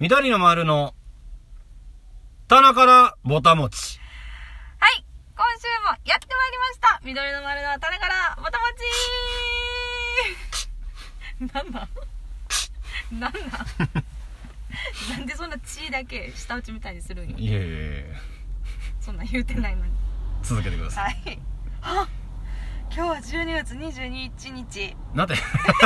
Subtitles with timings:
[0.00, 0.94] 緑の丸の
[2.46, 3.98] 棚からぼたもち。
[4.78, 5.04] はい。
[5.36, 7.00] 今週もやってまいりました。
[7.04, 8.64] 緑の丸の種からぼたも
[11.40, 11.88] ち なんだ？
[13.10, 13.40] なんだ？
[15.10, 17.36] なんでそんな血だけ舌打ちみたいにするんよ。
[17.36, 18.16] いえいえいえ、
[19.00, 19.92] そんなん言うてないのに。
[20.42, 21.14] 続けてください。
[21.24, 21.40] はい。
[21.82, 22.08] あ
[22.94, 24.96] 今日は12月22日。
[25.14, 25.34] なんて、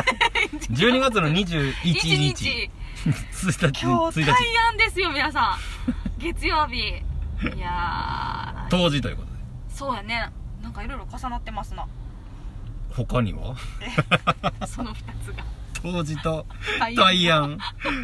[0.71, 2.17] 12月の21 1日。
[2.17, 2.71] 日。
[3.05, 4.55] 1日、今日1大日。
[4.57, 5.57] 安ですよ、皆さ
[6.19, 6.21] ん。
[6.21, 6.79] 月曜日。
[6.79, 9.39] いやー、当時ということで。
[9.69, 10.31] そうやね。
[10.63, 11.87] なんかいろいろ重なってますな。
[12.91, 13.57] 他には？
[14.67, 15.45] その2つが。
[15.83, 16.47] 当時と
[16.79, 17.59] 大大安、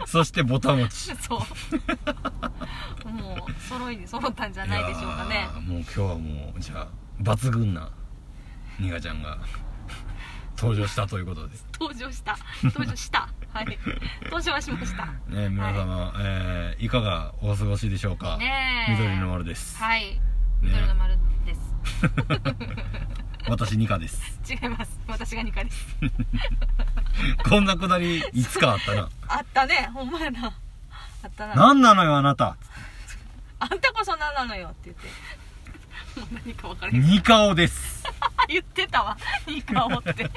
[0.06, 1.14] そしてぼたもち。
[1.16, 3.08] そう。
[3.08, 6.88] もう、揃いに揃ったんじゃないでしょうかねもう今日はもう、じゃあ、
[7.22, 7.90] 抜群な、
[8.78, 9.38] ニガちゃんが、
[10.56, 11.56] 登場したということで。
[11.78, 12.36] 登場した。
[12.64, 13.28] 登場した。
[13.52, 13.78] はい。
[14.24, 15.06] 登場はしました。
[15.28, 18.36] ね皆様、えーいかがお過ごしでしょうか？
[18.38, 19.76] ねえ緑の丸です。
[19.82, 20.20] はい。
[20.60, 21.60] 緑の丸です。
[23.48, 24.38] 私、ニカです。
[24.48, 24.98] 違います。
[25.08, 25.96] 私がニカです。
[27.48, 29.08] こんなくだり、いつかあったな。
[29.28, 29.90] あったね。
[29.94, 30.46] ほんまやな。
[30.48, 31.54] あったな。
[31.54, 32.56] なんなのよ、あなた。
[33.60, 35.08] あんたこそ何なのよって言って。
[36.44, 37.02] 何か分からへん。
[37.02, 38.04] ニカオです。
[38.48, 39.16] 言ってたわ。
[39.46, 40.30] ニカオって。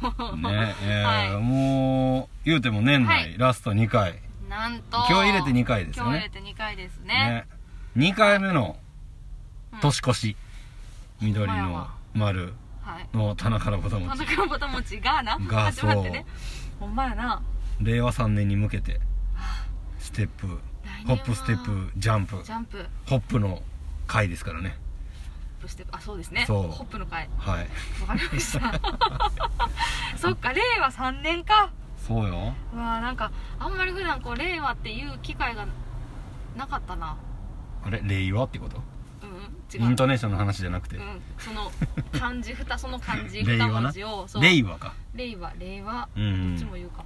[0.00, 0.36] もう。
[0.52, 4.20] ねえーはいもう、言うても年内、はいラスト2回。
[4.48, 4.96] なんと。
[4.96, 7.46] 今日入れて2回ですよね今日入れて2回ですね。
[7.96, 8.10] ね。
[8.10, 8.78] 2回目の
[9.72, 10.36] うん年越し。
[11.20, 13.08] 緑の丸はい。
[13.16, 14.18] の棚からぼたもち。
[14.18, 15.36] 田中ぼたもちがな。
[15.38, 16.24] が始まってね。
[16.80, 17.42] ほんまやな。
[17.80, 19.00] 令和3年に向けて、
[19.98, 20.58] ステップ、
[21.08, 22.84] ホップステップ、ジャンプジ、ャンプ。
[23.06, 23.62] ホップの
[24.06, 24.76] 回ですからね。
[25.56, 25.96] ホップステップ。
[25.96, 26.44] あ、そうですね。
[26.46, 27.30] ホップの回。
[27.38, 27.68] はい。
[28.02, 28.78] わかりました。
[30.18, 31.70] そっか、令和3年か。
[32.06, 32.52] そうよ。
[32.74, 35.66] うわあなんか、あんまり普段こう、令和っていう機会が
[36.56, 37.16] なかったな。
[37.84, 38.02] あれ？
[38.04, 38.82] 令和ってこと？
[39.22, 39.90] うん、違う。
[39.90, 41.00] イントネーションの話じゃなくてう。
[41.00, 41.72] ん、その
[42.12, 44.92] 漢字二その漢字 二文字を令和か。
[45.14, 47.02] 令和令和どうんっちも言うか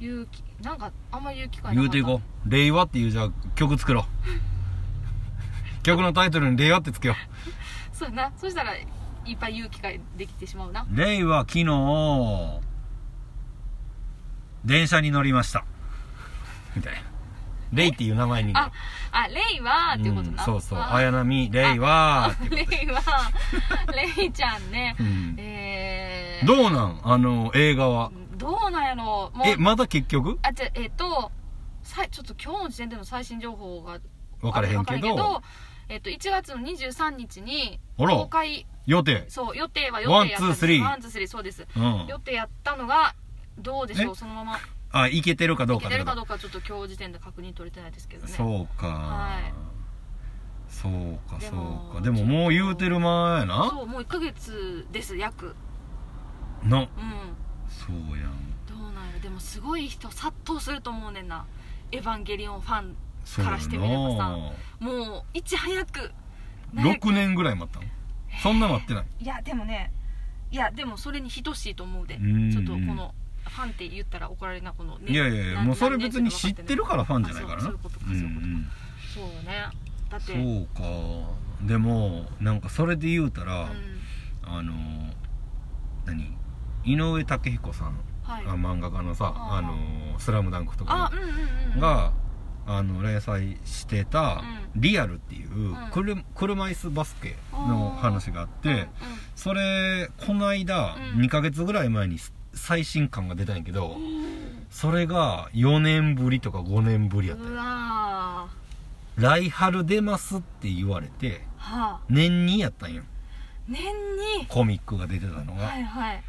[0.00, 2.50] 言うきなんかあんま言う機会な言かったうていこう。
[2.50, 4.04] 令和っていうじゃあ曲作ろう。
[5.82, 7.16] 曲のタイトルに令和ってつけよ
[7.92, 8.86] そうやなそしたらい
[9.32, 10.96] っぱい言う機会できてしまうなう。
[10.96, 12.60] 令和昨日、
[14.64, 15.64] 電車に乗りました。
[16.74, 17.00] みたいな。
[17.72, 18.54] レイっていう名前にね。
[18.56, 18.70] あ
[19.12, 20.78] あ令和っていうことな、うんそうそう。
[20.78, 27.00] あ綾波、令和あ令和令い ちゃんね、うんえー、どうなん？
[27.04, 28.10] あの、映画は。
[28.40, 29.30] どうなんやろ。
[29.34, 29.46] もう。
[29.46, 30.38] え、まだ結局？
[30.42, 31.30] あじゃあえっ、と
[31.82, 33.98] さいちょっと今日の時点での最新情報が
[34.40, 35.42] 分からへんけど、
[35.88, 38.66] えっと1月の23日に公開。
[38.86, 39.26] 予定。
[39.28, 40.58] そう予定は予 one 定やったんです。
[40.60, 41.66] two three。one two three そうです。
[41.76, 42.06] うん。
[42.08, 43.14] 予定やったのが
[43.58, 44.14] どうでしょうえ？
[44.16, 44.58] そのまま。
[44.92, 48.32] あ、いけてるかどういけてるかどうかちょっと今日時点で確認取れてないですけどね。
[48.32, 49.52] そうか、はい。
[50.68, 51.40] そうか。
[51.40, 53.70] そうかでももう言うてる前やな。
[53.70, 55.54] そうもう1ヶ月です約。
[56.64, 56.78] な。
[56.78, 56.88] うん
[57.86, 58.32] そうやん。
[58.68, 59.20] どうなんやろ。
[59.20, 61.44] でもすごい人殺到すると思うねんな。
[61.92, 62.96] エヴァンゲリオンファン
[63.44, 64.16] からしてみればさ。
[64.16, 64.28] な
[64.80, 66.12] もういち早く
[66.72, 67.86] なんや6年ぐらい待ったの？
[68.42, 69.04] そんな待ってない？
[69.20, 69.92] いやでもね
[70.50, 72.16] いやでもそれに等しいと思うで。
[72.16, 72.52] うん。
[72.52, 73.14] ちょっとこの
[73.44, 77.62] ファンって言ったら怒られるなこの、ねいやいやいや何もうそれ別に知ってるからファンじゃないからな。
[77.62, 78.70] あそういうことかうそういうことか、ん
[79.14, 79.66] そうよね。
[80.10, 80.32] だって。
[80.34, 81.66] うんそうか。
[81.66, 83.70] でもなんかそれで言うたら、うん。
[84.42, 84.72] あの
[86.06, 86.39] 何？
[86.84, 88.44] 井上武彦さん、はい。
[88.46, 92.12] あ漫画家のさ「あのスラムダンクとかあうんうんが、
[92.66, 94.42] あの連載してた
[94.76, 98.88] 「うリアル」っていう、車椅子バスケの話があって、
[99.34, 101.20] それこの間、うん。
[101.22, 102.18] 2ヶ月ぐらい前に
[102.54, 103.96] 最新刊が出たんやけど、
[104.70, 109.22] それが4年ぶりとか5年ぶりやったうわー。
[109.22, 112.00] 来春出ますって言われてはあ。
[112.08, 113.02] 年にやったんよ。
[113.68, 114.46] 年に。
[114.48, 116.22] コミックが出てたのが、はいはい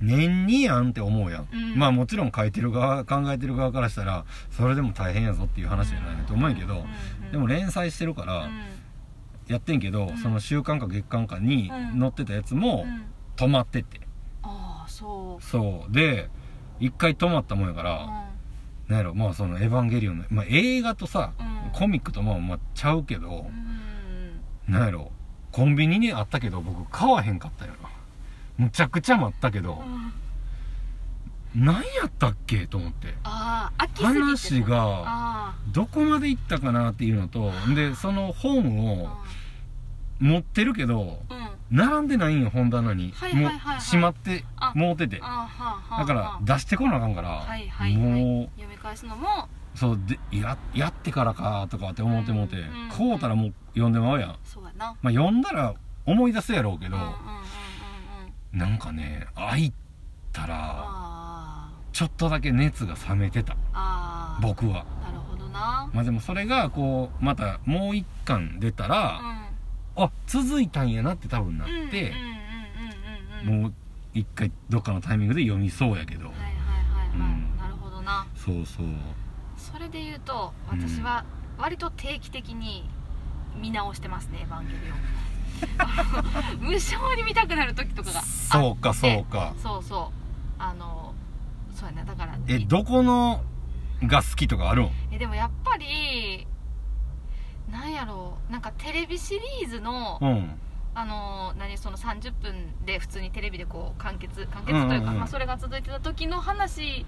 [0.00, 1.78] 年にやんって思うやん、うん。
[1.78, 6.86] まあもちろん書いてる側考えてる側からしたらそれでも大変やぞっていう話じゃないと思うんやけど、うんうん
[7.32, 8.62] でも連載してるからうん。
[9.48, 10.18] やってんけど、うん。
[10.18, 13.04] その週刊か月刊かにうん載ってたやつもうん。
[13.36, 14.00] 止まってて、
[14.42, 15.44] ああそう。
[15.44, 15.92] そう。
[15.92, 16.28] で
[16.80, 18.26] 一回止まったもんやから、
[18.88, 21.70] なんやろまあその「エヴァンゲリオンの」まあ、映画とさ、うん。
[21.72, 25.10] コミックとまあまあちゃうけどう、んなんやろ
[25.50, 27.88] コンビニにあったけど僕買わへんかったよな
[28.56, 29.82] むちゃくちゃ待ったけど、
[31.54, 31.64] うん。
[31.64, 33.14] 何やったっけと思って。
[33.22, 39.08] 話があどこまで行ったかなっていうのとでその本あを
[40.20, 41.44] 持ってるけどうん。
[41.70, 45.18] 並んでないんよ本棚に、もう閉まってあもうてて。
[45.18, 47.46] だから出してこなあかんから、
[47.96, 49.48] も読み返すのも。
[49.74, 52.58] うそうでややってからかとかって思ってもうて、
[52.96, 54.30] こうたらもう読んでまうやん。
[54.30, 54.36] ま
[55.02, 55.74] あ読んだら
[56.06, 56.96] 思い出すやろうけど、
[58.54, 59.72] なんかね開い
[60.32, 63.56] たらあちょっとだけ熱が冷めてた。
[64.42, 64.84] 僕は。
[65.02, 65.88] なるほどな。
[65.92, 69.20] まあでもそれがこうまたもう一巻出たら、
[69.94, 73.72] あ続いたんやなって多分なって、うんうんうんうんうんうんもう
[74.12, 76.54] 一回どっかのタイミングで読みそうやけど、はいはいはいは
[77.04, 77.56] い、うん。
[77.58, 78.26] なるほどな。
[78.34, 78.86] そうそう。
[79.56, 81.24] それで言うと私は
[81.58, 82.88] 割と定期的に
[83.56, 84.98] 見直してますね「エヴァンゲリオン」
[86.60, 89.54] 無性に見たくなる時とかがそうかそうか。
[89.58, 90.62] そうそう。
[90.62, 91.14] あの
[91.74, 93.42] そうやねだからえどこの
[94.04, 94.90] が好きとかあるん？
[95.10, 96.46] えでもやっぱり
[97.70, 98.52] なんやろう。
[98.52, 100.60] なんかテレビシリーズの、うん。
[100.96, 107.04] あの何その30分で普通にテレビでこう完結完結というか、まあ、それが続いてた時の話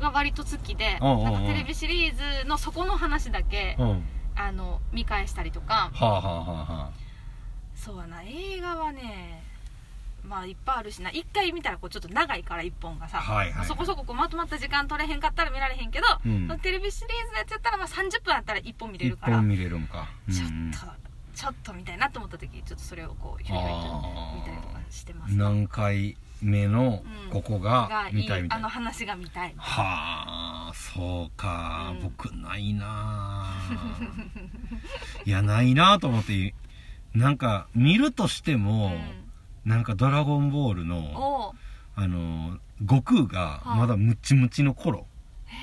[0.00, 4.02] が割と好きで、なんかテレビシリーズのそこの話だけ、うん。
[4.38, 6.90] あの見返したりとかはあはあはあは
[7.76, 8.22] そうやな。
[8.22, 9.42] 映画はね
[10.24, 11.10] まあいっぱいあるしな。
[11.10, 13.66] 1回見たらこうちょっと長いから1本がさ、はいはいはい。
[13.66, 16.48] そこそここうまとまった時間取れへんかったら見られへんけど、うん。
[16.60, 19.36] テレビシリーズのやつやったらまあ30分あったら1本見れ一るから。
[19.36, 20.08] 本見れるんか。
[20.32, 20.78] ちょっうんと、
[21.34, 23.86] ちょっと見たいなと思った時ちょっとそれをこうひょいひょいと
[24.36, 25.32] 見たりとかしてます。
[25.32, 27.30] ね何回目のうん。
[27.30, 28.56] ここが見たいみたいな。
[28.56, 32.02] あの話が見たいはあそうか、うん。
[32.02, 33.54] 僕ないなあ。
[35.24, 36.52] いやないなあと思って
[37.16, 38.92] なんか見るとしても、
[39.64, 41.54] なんか「ドラゴンボールうん、の」
[41.98, 45.06] あの悟空がまだムチムチの頃。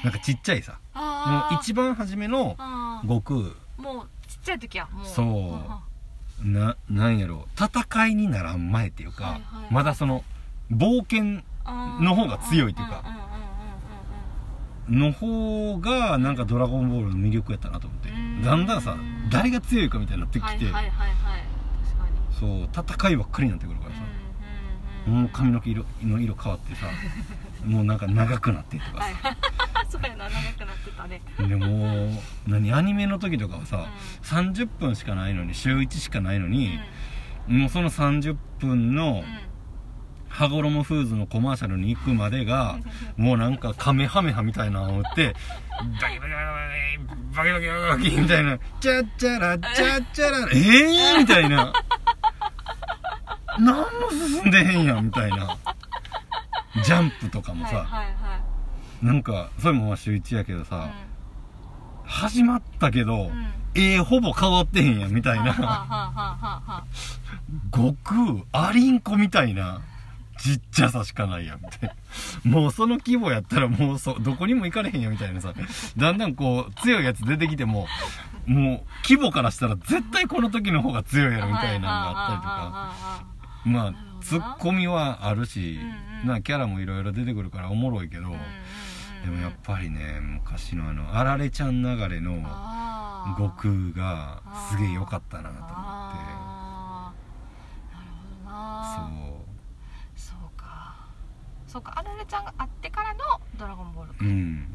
[0.04, 0.80] なんかちっちゃいさ。
[0.96, 2.56] もう一番初めの
[3.04, 3.40] 悟空。
[3.78, 4.88] もうちっちゃい時や。
[4.92, 5.06] もう。
[5.06, 5.62] そ
[6.42, 6.44] う。
[6.48, 9.74] んななんやろ戦いにならん前っていうか、はいはいはい。
[9.74, 10.24] まだその
[10.72, 11.44] 冒険
[12.04, 13.02] の方が強いっていうか。
[13.02, 13.33] んんうんうんうん
[14.90, 18.10] の方がなんか「ドラゴンボール」の魅力やったなと思って。
[18.10, 18.44] うん。
[18.44, 18.98] だんだんさ
[19.30, 20.90] 誰が強いかみたいになってきて、はいはいはいはい。
[22.40, 24.02] そう戦いばっかりになってくるからさ、
[25.10, 26.88] もう髪の毛色の色変わってさ
[27.66, 29.14] もうなんか長くなってとかはい。
[29.88, 31.22] そうやな長くなってたね。
[31.38, 32.10] さでもう
[32.48, 33.80] 何アニメの時とかはさ、う
[34.36, 34.50] ん。
[34.50, 36.52] 30分しかないのに週1しかないのうん。
[36.52, 36.80] に、
[37.48, 39.53] もうその30分のうん
[40.34, 42.80] 羽衣フーズのコマーシャルに行くまでが
[43.18, 45.36] もうなんかカメハメハみたいなのを打って
[46.02, 46.38] バキバキバ
[47.32, 51.74] キバキバキバキバキみたいなチャッチャラチャッチャラええー、みたいな
[53.60, 55.58] 何も進んでへんやんみたいな
[56.84, 58.54] ジャンプとかもさ、はいはいはい
[59.04, 60.90] なんかそれもまあ週1やけどさ、
[62.06, 63.32] 始まったけど、
[63.76, 66.86] ええほぼ変わってへんやんみたいな
[67.76, 69.82] 悟空アリンコみたいな
[70.44, 71.96] ちっちゃさしかないやんみたい
[72.46, 75.54] なもうその規模やったらもうそどこにも行かれへんやみたいなさ。
[75.96, 77.88] だんだんこう強いやつ出てきても
[78.46, 82.94] もう規模からしたら絶対この時の方が強いやろみたいなのがあったりとか。
[83.66, 85.80] まあツッコミはあるし、
[86.26, 92.36] なキャラもいろいろ出てくるからおもろいけど、でもやっぱりね昔のあのあられちゃん流れの
[93.38, 95.74] 悟空がすげえ良かったなと思って。
[95.76, 99.44] あーなるほどな
[100.16, 101.08] そそうか
[101.74, 103.20] そうかあられちゃんがあってからの
[103.58, 104.18] 「ドラゴンボール」か。
[104.22, 104.68] ううん。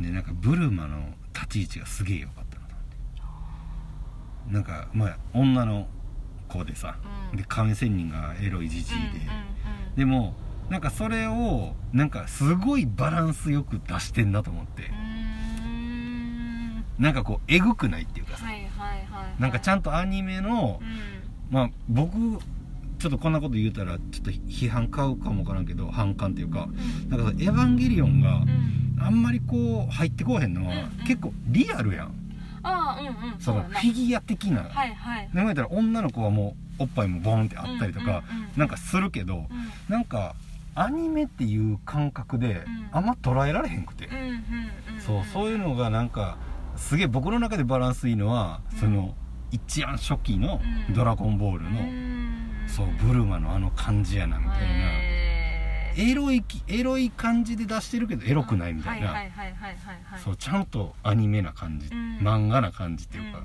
[0.00, 4.52] でなんかブルマの立ち位置がすげえ良かったなと思って。
[4.54, 5.86] なんかまあ女の
[6.48, 6.96] 子でさ、
[7.32, 7.36] うん。
[7.36, 9.24] で亀仙人がエロいじじいで、うんうんうん
[9.94, 10.34] でも
[10.68, 16.84] なんかそれをなんかすごいバランスよく出してんなと思って、ん。
[16.98, 21.54] なんかこうえぐくないっていうかさ、はいはいはいなんかちゃんんとアニメのう、ん。
[21.54, 22.40] まあ僕
[23.00, 26.68] ちょっとこんなこと言うたらちょっと批判買うかもわからんけど反感っていうか
[27.08, 28.80] なんかさ「エヴァンゲリオン」がうん。
[29.02, 31.06] あんまりこう入ってこうへんのは、うんうん。
[31.06, 32.12] 結構リアルやん。
[32.62, 35.30] ああうんうんそのフィギュア的な、はいはい。
[35.32, 38.48] でも言ったら女の子はもうおっぱいもボーンってあったりとか、うんうんうん。
[38.56, 39.68] なんかするけど、うん。
[39.88, 40.34] なんか
[40.74, 42.88] アニメっていう感覚でうん。
[42.92, 44.40] あんま捉えられへんくて、うんうんうん
[45.00, 46.36] そうそういうのがなんか
[46.76, 48.78] すげえ僕の中でバランスいいのは、うん。
[48.78, 49.14] その
[49.50, 52.09] 一番初期のうん「ドラゴンボールの」うん
[52.74, 56.10] そうブルマのあの感じやなみたいな、へー。
[56.10, 59.14] エロいきエロい感じで出してるけどエロくないみたいな、
[60.22, 62.18] そうちゃんとアニメな感じ、うん。
[62.18, 63.42] 漫画な感じっていうか、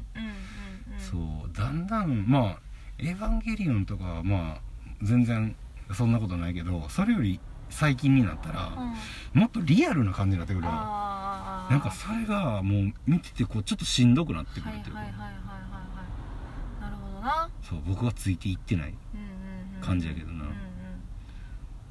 [1.00, 2.60] そうだんだんまあ
[3.00, 4.62] 「エヴァンゲリオン」とかはまあ
[5.01, 5.55] 全然
[5.94, 7.39] そんなことないけどそれより
[7.70, 8.72] 最近になったら、
[9.34, 9.39] うん。
[9.41, 10.65] もっとリアルな感じになってくる。
[10.65, 15.46] なんかそれがもう見ててこうちょっとしんどくなってくるはいっていうか、はいはいはいはいはい
[17.25, 17.50] な。
[17.62, 18.94] そう僕はついていってない
[19.82, 20.46] 感じやけどな。
[20.46, 20.51] うん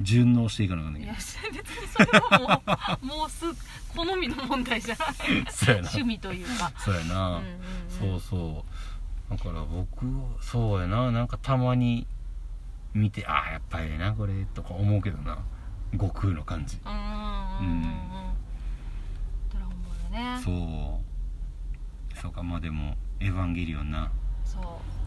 [0.01, 2.61] 順応していかなあかんうんいけ別にそれは
[3.01, 3.45] もう もうす
[3.95, 5.45] 好みの問題じゃない。
[5.45, 5.89] どそうやな。
[5.89, 6.73] 趣味というか。
[6.79, 7.61] そうやな、うんうんうん。
[7.91, 8.65] そうそ
[9.29, 9.31] う。
[9.31, 10.05] だから僕
[10.41, 11.13] そうやな。
[11.13, 12.09] なんかたまに
[12.93, 15.39] 見てああやっぱりええなこれとか思うけどな。
[15.93, 16.81] 悟空の感じ。
[16.85, 17.13] うんうんうんうん。
[17.13, 17.85] うん
[19.53, 20.41] ドラゴンボールね。
[20.43, 21.01] そ
[22.17, 22.19] う。
[22.21, 24.11] そうかまあでも「エヴァンゲリオンな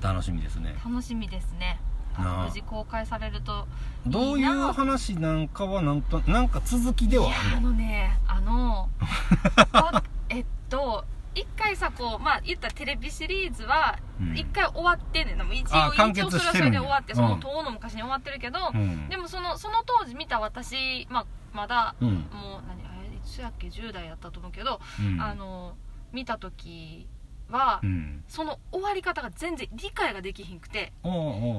[0.02, 0.76] 楽しみですね。
[0.86, 1.80] 楽しみですね。
[2.18, 3.68] 無事公開されると
[4.08, 7.70] どういう話なんかはなんとなんか続きではあるの？
[7.70, 8.90] あのねあの
[9.72, 14.36] わえっと一回さこうまあ言ったらテレビシリーズはうん。
[14.36, 17.30] 一回終わってんねんう一応一応それはそれで終わってそうん。
[17.30, 19.10] の遠の昔に終わってるけど、うん。
[19.10, 22.10] でもそのその当時見た私、まあ、まだうん。
[22.10, 22.20] もう
[22.68, 25.22] 何あれいつやっけ？10代やったと思うけど、うん。
[25.22, 25.76] あの
[26.12, 27.08] 見た時
[27.50, 28.24] は、うん。
[28.28, 30.92] その終わり方が全然理解ができひんくて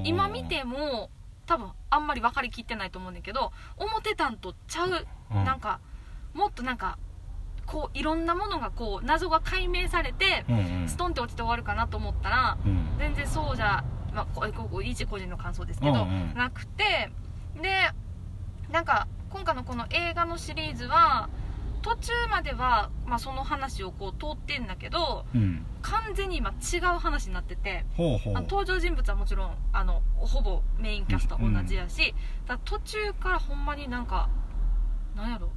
[0.03, 1.09] 今見ても
[1.45, 5.43] 多分あんまり分かりきってないと思うねんだけど思ってたんとちゃううん。
[5.43, 5.79] なんか
[6.33, 6.97] もっとなんか
[7.65, 10.89] こういろんなものがこう謎が解明されてうんうん。
[10.89, 12.95] ストンって落ちて終わるかなと思ったらうん。
[12.99, 16.33] 全然そうじゃ、まあ、こここ一個人の感想ですけど、うんうん。
[16.35, 17.11] なくて
[17.61, 17.91] で
[18.71, 21.29] なんか今回のこの映画のシリーズは
[21.81, 25.65] 途中までは、まあ、その話をこう通ってんだけどうん。
[25.81, 32.13] 完全に今違う話になってて登場人物はもちろんあのほぼメインキャストは同じやし、
[32.45, 34.29] だから途中からほんまになんか
[35.15, 35.49] なんやろ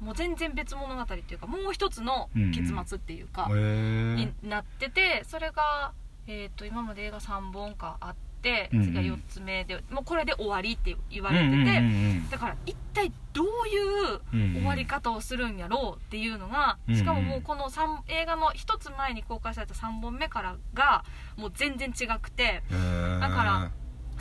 [0.00, 5.92] もう全然別物語っていうかもう一つの結末っていうか、へえになっててそれが、
[6.26, 8.33] えー、と今まで映画3本かあって
[8.72, 8.84] うんうん。
[8.86, 13.78] 次が4つ目で、もうこれで終わりって言われてて、うんうんうんだから一体どうい
[14.14, 17.00] う終わり方をするんやろうっていうのが、うんうん。
[17.00, 21.04] しかももうこの三映画の1つ前に公開された3本目からが
[21.36, 23.70] もう全然違くてだから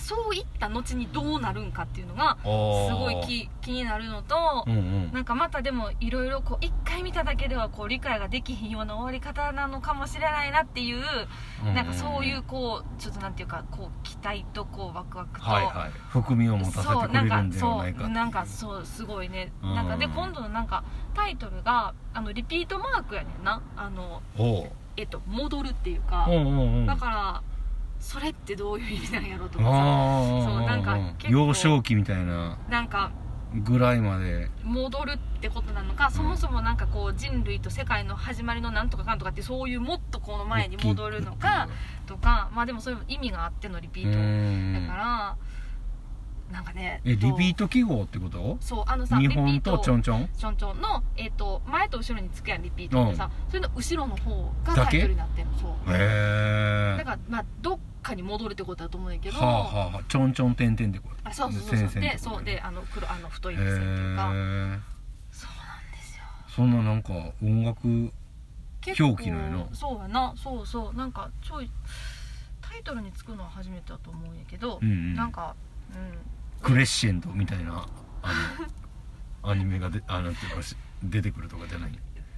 [0.03, 5.11] そういった後にどうなるんかっていうのがすごい気気になるのと、うんうん。
[5.13, 11.03] なんかまたでもいろいろこう一回見ただけではこう理解ができひんような終わり方なのかもしれないなっていう、
[11.73, 15.91] なんかそういうこうちょっとなんていうかこう期待とこうワクワクと、はいはい。
[16.09, 18.15] 含みを持たせてそうくれるなんんではかそないうかっていう。
[18.15, 19.53] なんかそうすごいね。
[19.63, 19.75] うん。
[19.75, 20.83] なんかで今度のなんか
[21.13, 23.61] タイトルがあのリピートマークやねんな。
[23.77, 24.21] あの
[24.97, 26.85] えっと戻るっていうか、うんうんうん。
[26.85, 27.43] だから
[28.03, 29.69] それってどういう意味なんやろうとかさ
[30.45, 30.97] そうなんか
[31.29, 32.57] 幼少期みたいな。
[32.69, 33.11] なんか
[33.63, 34.49] ぐらいまで。
[34.63, 41.69] 戻るってことなのか、そもそもなんかこう人類と世界の始まりのなんとかかんとかってそういうもっとこの前に戻るのか
[42.05, 44.87] とかまあでもそういう意味があってのリピうートん。
[44.87, 45.37] だから
[46.51, 48.57] なんかねえリピートト記号ってこと？
[48.61, 55.71] そうあのさ日本とトちょんちょんちょんちょんの、えー、と前と後ろにつくやんリピートってさ、それの後ろの方がタイトルになってるのそう。
[55.91, 60.01] へえだからまあどっかに戻るってことだと思うんだけど、はあはあはあ。
[60.07, 61.15] ちょんちょんてんてんでこれ。
[61.23, 62.01] あそうそうそうそう。
[62.01, 64.31] でそうであの黒あの太いへ線っていうか。
[64.33, 64.79] え
[65.31, 66.23] そうなんですよ。
[66.49, 68.11] そんななんか音楽
[68.81, 69.67] 結構表記なんやな。
[69.73, 70.35] そうやな。
[70.37, 70.93] そうそう。
[70.95, 71.71] なんかちょい
[72.61, 75.15] タイトルにつくのは初めてだと思うんやけど、うんうん。
[75.15, 75.55] なんか
[75.95, 75.99] うん
[76.63, 77.85] クレッシェンドみたいな
[78.21, 78.33] あ
[79.43, 81.91] のアニメがであなんていうかし出てくるとかじゃない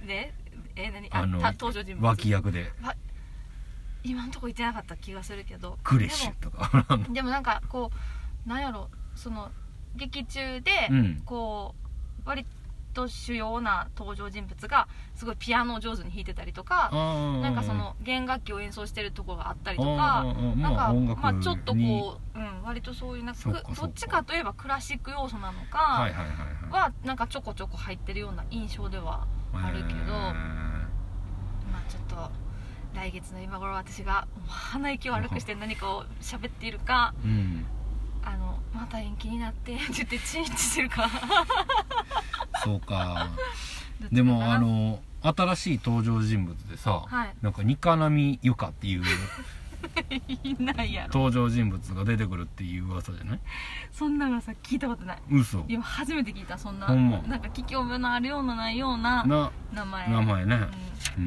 [0.04, 0.34] ね？
[0.74, 1.08] え何？
[1.10, 2.06] ああのた登場人物？
[2.08, 2.72] 脇役で。
[4.02, 5.78] 今んとこ言ってなかった気がするけど。
[5.82, 6.86] クレッシュとか。
[6.88, 7.90] でも でもなんかこ
[8.44, 9.50] うなんやろその
[9.96, 11.22] 劇中で、うん。
[11.24, 11.74] こ
[12.24, 12.44] う割
[12.96, 26.08] と主要な登場人物がすごいピアノを上手に弾いてたりとかななんかその弦楽器を演奏してるところがあったりとあかーなんかまあちょっとにこう、うん、割とそういうなんかどっちかといえばクラシック要素なのか
[26.70, 30.32] はなんかちょこちょこ入ってるような印象ではあるけど、ま
[31.74, 32.30] あちょっと
[32.94, 37.66] 来月の今頃私が鼻息を悪くして何かを喋っているかうん
[38.26, 41.08] あのまた延期になって って言ってチンチしてるか
[42.64, 43.28] そうか。
[44.12, 47.34] でもあの新しい登場人物でさ、はい。
[47.40, 49.02] なんかニカナミユカっていう
[50.42, 51.20] いないやろ。
[51.20, 53.40] 登場人物が出てくるっていう噂じゃない？
[53.92, 55.18] そんなのさ聞いたことない。
[55.30, 55.64] 嘘。
[55.68, 56.86] 今初めて聞いたそんな。
[56.88, 57.18] ほんま。
[57.22, 60.08] なんか聞き覚えのあるようなないようなな名前。
[60.10, 60.56] 名前ね。
[61.16, 61.24] うん。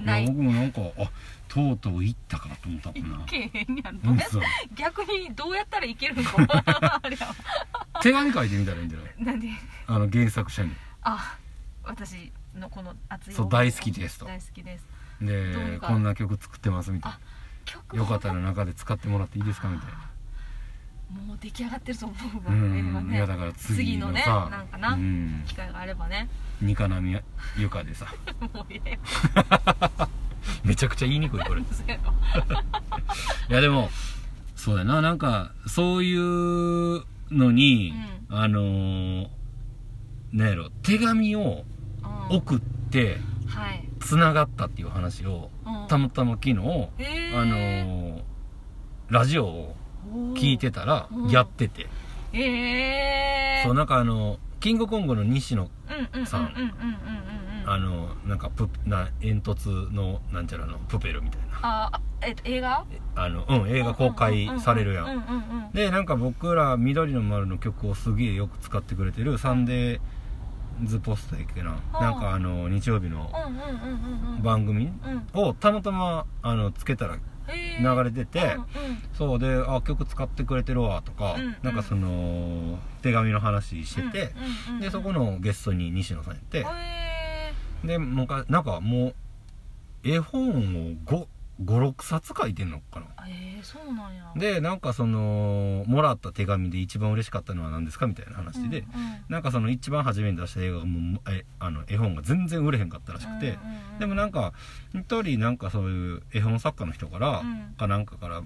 [0.00, 0.04] うん。
[0.04, 1.10] いや僕もなんかあ
[1.52, 3.26] とうとう行ったかと思ったもんな。
[4.74, 6.22] 逆にどうやったらいけるの？
[8.02, 9.24] 手紙書いてみたらいいんじゃない？
[9.24, 9.48] なんで？
[9.86, 10.72] あの原作者に。
[11.02, 11.36] あ
[11.84, 14.24] 私のこの熱いそう大好きですと。
[14.24, 14.86] 大好きです。
[15.20, 17.12] でこんな曲作ってますみたい
[17.92, 17.98] な。
[17.98, 20.10] よかったら中で使ってもらっていいですかみたいな
[21.12, 22.14] もう出来上がってると思
[22.44, 22.78] うわ、うん。
[22.78, 25.44] 映画ねいやだから次のねさなんかなうん。
[25.46, 26.28] 機会があればね。
[26.60, 27.16] ニカナミ
[27.56, 28.06] ユカでさ。
[28.54, 28.80] もうよ。
[30.64, 31.60] めちゃくちゃ言いにくいこれ。
[31.62, 31.64] い
[33.48, 33.90] やでも
[34.56, 35.00] そうやな。
[35.02, 37.94] なんかそういうのに、
[38.28, 39.28] あのー、
[40.32, 41.64] なんやろ手紙を
[42.30, 42.36] うん。
[42.36, 43.88] 送ってはい。
[44.00, 45.88] つながったっていう話をうん。
[45.88, 48.22] たまたま昨日、へあーのー、
[49.10, 49.76] ラジオを
[50.34, 51.30] 聞いてたらうん。
[51.30, 51.88] やってて、
[52.32, 55.68] へえそうなんかあのキングコングの西野
[56.24, 56.72] さん。
[57.64, 61.58] あのなんかプな煙突のなんちゃらのプペルみたいな。
[61.62, 62.84] ああえ映画？
[63.14, 65.70] あのうん映画公開されるやん。
[65.72, 70.00] でなんか僕ら緑の丸の曲をすげえよく使ってくれてるサンデー
[70.84, 71.70] ズポストやっけな。
[71.70, 72.00] うん。
[72.00, 73.30] なんかあの日曜日の
[74.42, 74.86] 番組
[75.34, 77.16] うんをたまたまあのつけたら
[77.48, 78.64] 流れててうん
[79.12, 84.32] そうであ曲使ってくれてるわとか、うんなんかその手紙の話してて、
[84.68, 87.52] うんうんうんでそこのゲストに西野さんやって、へ
[87.84, 89.14] でもうかなんかもう
[90.04, 91.26] 絵本を
[91.64, 93.06] 56冊書いてんのかな。
[93.06, 94.32] ーえーそうなんや。
[94.36, 99.24] でなんかそのもらった手紙で一番嬉しかったのは何ですかみたいな話で、うんうん。
[99.28, 104.52] なんかその一番初めに出した映画がもうえあの絵本が全然売れへんかったらしくて、うんうんうんでもなんか
[104.94, 107.74] 一人なんかそういう絵本作家の人から、うん。
[107.76, 108.42] かなんかから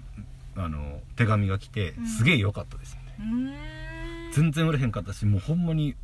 [0.55, 2.05] あの手紙が来て、うん。
[2.05, 2.97] すげえ良かったです。
[3.01, 4.33] みたいなうーん。
[4.33, 5.95] 全然売れへんかったしもうほんまに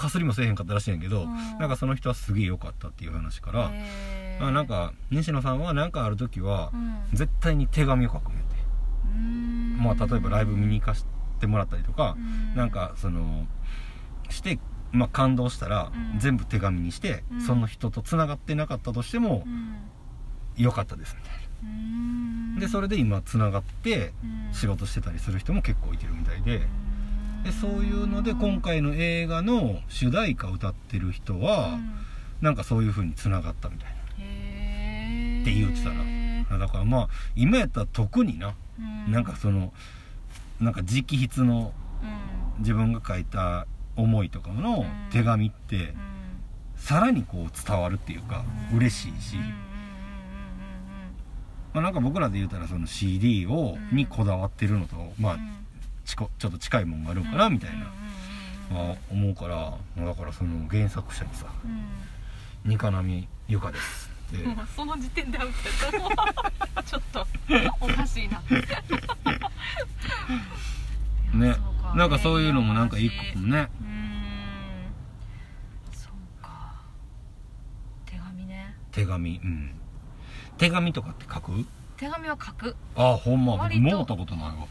[0.00, 1.34] かすりもせえへんかったらしいんやけど、うん。
[1.58, 4.46] なんかその人はすげえ良かったっていう話から、へー。
[4.46, 7.02] あなんか西野さんはなんかある時はうん。
[7.12, 8.56] 絶対に手紙を書くんやって、
[9.82, 11.04] まあ例えばライブ見に行かし
[11.40, 12.20] てもらったりとか、う
[12.54, 12.56] ん。
[12.56, 13.46] なんかその
[14.30, 14.58] して、
[14.92, 16.18] まあ、感動したらうん。
[16.18, 17.40] 全部手紙にして、うん。
[17.42, 19.74] その人とつながってなかったとしてもうん。
[20.56, 21.40] 良かったですみたいな。
[22.60, 24.54] でそれで今つながってうん。
[24.54, 26.62] 仕事してたりする人も結構いてるみたいで
[27.44, 31.92] でそういうので今回の映画の主題歌を歌ってる人は、うん。
[32.40, 35.42] なんかそういう風につながったみたいへー。
[35.42, 39.12] って言ってたななだからまあ今やったら特にな、うん。
[39.12, 39.72] なんかその
[40.60, 42.06] なんか直筆のう
[42.58, 42.62] ん。
[42.62, 43.66] 自分が書いた
[43.96, 44.86] 思いとかのうん。
[45.10, 45.94] 手紙ってうん。
[46.76, 48.78] さらにこう伝わるっていうかうん。
[48.78, 49.36] 嬉しいし、
[51.72, 53.96] まあ、なんか僕らで言うたらその CD をうん。
[53.96, 55.38] にこだわってるのと、まあ
[56.10, 57.84] ちこちょっと近いもんがあるんかなみたいな、
[58.72, 59.72] まあ、思うから
[60.04, 61.84] だからその原作者にさうん
[62.66, 64.44] 「三上由香です」って。
[64.44, 66.10] も うその時点でアウトや
[66.74, 67.26] とちょっと
[67.80, 68.42] おかしいな。
[71.32, 71.56] ね。
[71.94, 73.68] なんかそういうのもなんか一個もね。
[75.92, 76.72] そうか。
[78.06, 78.74] 手紙ね。
[78.90, 79.74] 手紙うん。
[80.58, 81.66] 手紙とかって書く？
[81.96, 82.76] 手紙は書く。
[82.96, 83.56] ああほんま。
[83.56, 84.66] 僕もうたことないわ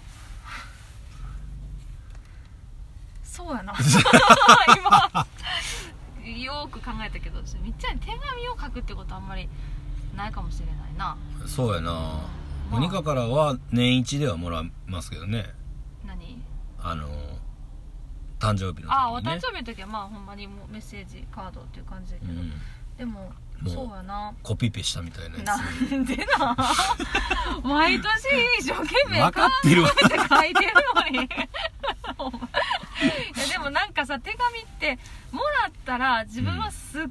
[3.39, 3.73] そうやな。
[4.77, 5.25] 今。
[6.43, 9.49] よーく考えたけどみっちゃんに手紙を書くってことあんまり
[10.15, 11.17] ないかもしれないな。
[11.47, 11.91] そうやな。
[11.91, 12.39] まあ。
[12.71, 15.45] モニカからは年一ではもらいますけどね。
[16.05, 16.43] 何？
[16.81, 17.07] あの
[18.39, 22.51] 誕生日の時に、ね、ああお誕生日の時はまあほんまにもうメッセージカードっていう感じだけど、うん。
[22.97, 23.31] でも
[23.67, 24.33] そうやな。
[24.43, 25.47] コピペしたみたいなやつ。
[25.91, 26.55] なんでな
[27.63, 28.05] 毎年
[28.59, 29.89] 一生懸命分かってるわ。
[29.89, 31.23] 考えて書いてるのに。
[31.25, 31.29] い
[33.39, 34.99] やでもなんかさ手紙って
[35.31, 37.03] もらったら自分はすっ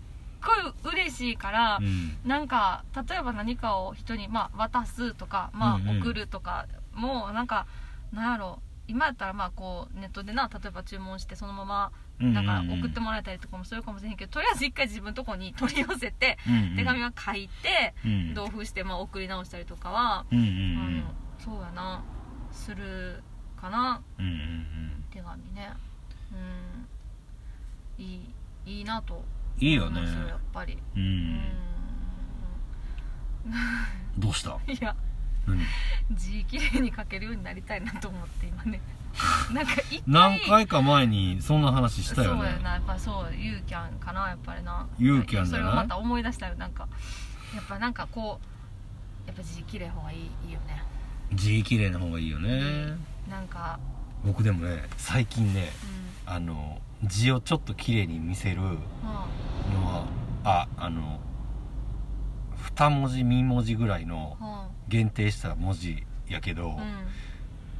[0.85, 2.19] ごい嬉しいから、うん。
[2.25, 7.67] なんか例えば何かを人に、まあ、渡すとか、まあ送るとかもなんか
[8.13, 16.77] なんやろ今やったらまあこうネットでな例えば注文してそのままなんか送ってもらえたりとかもするかもしれへんけど、とりあえず一回自分のとこに取り寄せて、うんうん。
[16.77, 18.35] 手紙は書いて、うん。
[18.35, 20.53] 同封してまあ送り直したりとかは、うんうんうあ
[20.89, 22.03] んのそうやな
[22.51, 23.23] する
[23.61, 24.03] かな。
[24.19, 25.05] うんうんうん。
[25.13, 25.71] 手紙ね。
[27.99, 28.05] うん。
[28.05, 28.33] いい
[28.67, 29.25] いいなと。
[29.61, 30.01] いいよね。
[30.01, 30.75] やっぱり。
[30.75, 31.35] ううん。
[31.37, 31.43] ん。
[34.19, 34.59] どうした？
[34.71, 35.08] いや何
[36.13, 38.81] 字きれいに書けるようになりたいなと思って今ね。
[39.53, 44.87] なんか一回何回か前にそんな話したよそうやねなやっぱそうユーキャンかなやっぱりな。
[44.99, 45.63] ユーキャンじゃない？
[45.63, 46.87] それをまた思い出したよなんか。
[47.55, 50.83] やっぱなんかこうやっぱ字きれい方がいいいいよね。
[51.35, 52.97] 字綺麗な方がいいよね。
[53.29, 53.79] なんか。
[54.25, 55.71] 僕でもね最近ね
[56.27, 56.33] うん。
[56.35, 58.77] あの字をちょっと綺麗に見せるのうん。
[59.85, 60.07] は
[60.45, 61.21] ああの
[62.79, 64.37] 二文字三文字ぐらいの
[64.87, 66.77] 限定した文字やけど、うん。
[66.77, 66.83] うん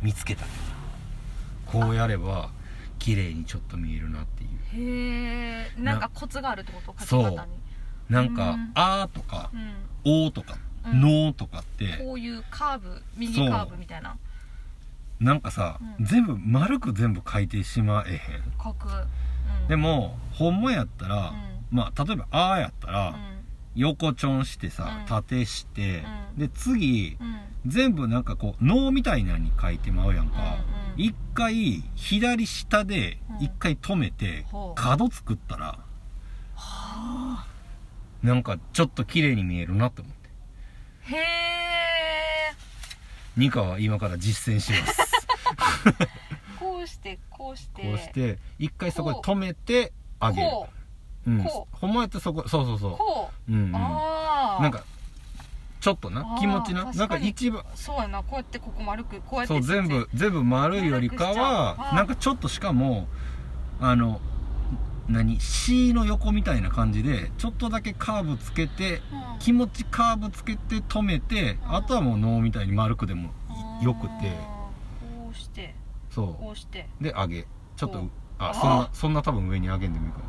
[0.01, 0.45] 見つけた
[1.67, 2.51] こうやれば
[3.01, 5.67] 綺麗にちょっと見えるなっていう。
[5.67, 7.05] へえんかコツがあるってこと？
[7.05, 8.13] そう。
[8.13, 9.75] なんかうん「あ」とかうん
[10.27, 10.57] 「お」とか
[10.87, 11.01] 「うん。
[11.01, 14.17] の」とかってこういうカーブ右カーブみたいな。
[15.19, 16.07] なんかさ、うん。
[16.07, 18.19] 全部丸く全部書いてしまえへん。
[18.63, 21.77] 書く、うん、でもほんまやったら、うん。
[21.77, 23.38] まあ例えば「あ」やったら、うん
[23.79, 25.07] 横ちょんしてさ、うん。
[25.07, 26.05] 縦して、
[26.37, 26.39] うん。
[26.39, 27.39] で次うん。
[27.67, 33.45] 全部なんかこう脳みたいなのに書いてまうやんか、うんうん一回左下でうん。
[33.45, 35.79] 一回止めて角作ったら、
[38.21, 41.15] なんかちょっと綺麗に見えるなって思って。
[41.15, 41.29] へえ。
[43.37, 44.99] ニカは今から実践します。
[46.59, 47.83] こうしてこうして。
[47.83, 50.49] こうして一回そこで止めてあげる。
[50.49, 50.69] こ
[51.29, 51.45] うん。
[51.45, 52.97] こほんまやってそこそうそうそう。
[52.97, 54.83] こう、うんうん、うああなんか
[55.81, 56.37] ちょっとな。
[56.41, 56.93] 気持ちな。
[56.93, 57.65] なんか一番。
[57.75, 58.19] そうやな。
[58.23, 63.07] こうやってここ丸くこうやってそう全部全部丸いよりかはなんかちょっとしかも
[63.81, 64.21] あの
[65.09, 69.39] 何？C の横みたいな感じでちょっとだけカーブつけてうん。
[69.39, 71.77] 気持ちカーブつけて止めてうん。
[71.77, 73.31] あとはもう脳みたいに丸くでも
[73.83, 74.33] よくて。
[75.01, 75.75] こうして。
[76.11, 76.89] そこうして。
[77.01, 77.47] うで上げ。
[77.77, 78.03] ちょっと
[78.41, 80.25] あそんなそんな多分上に上げんでもいいかも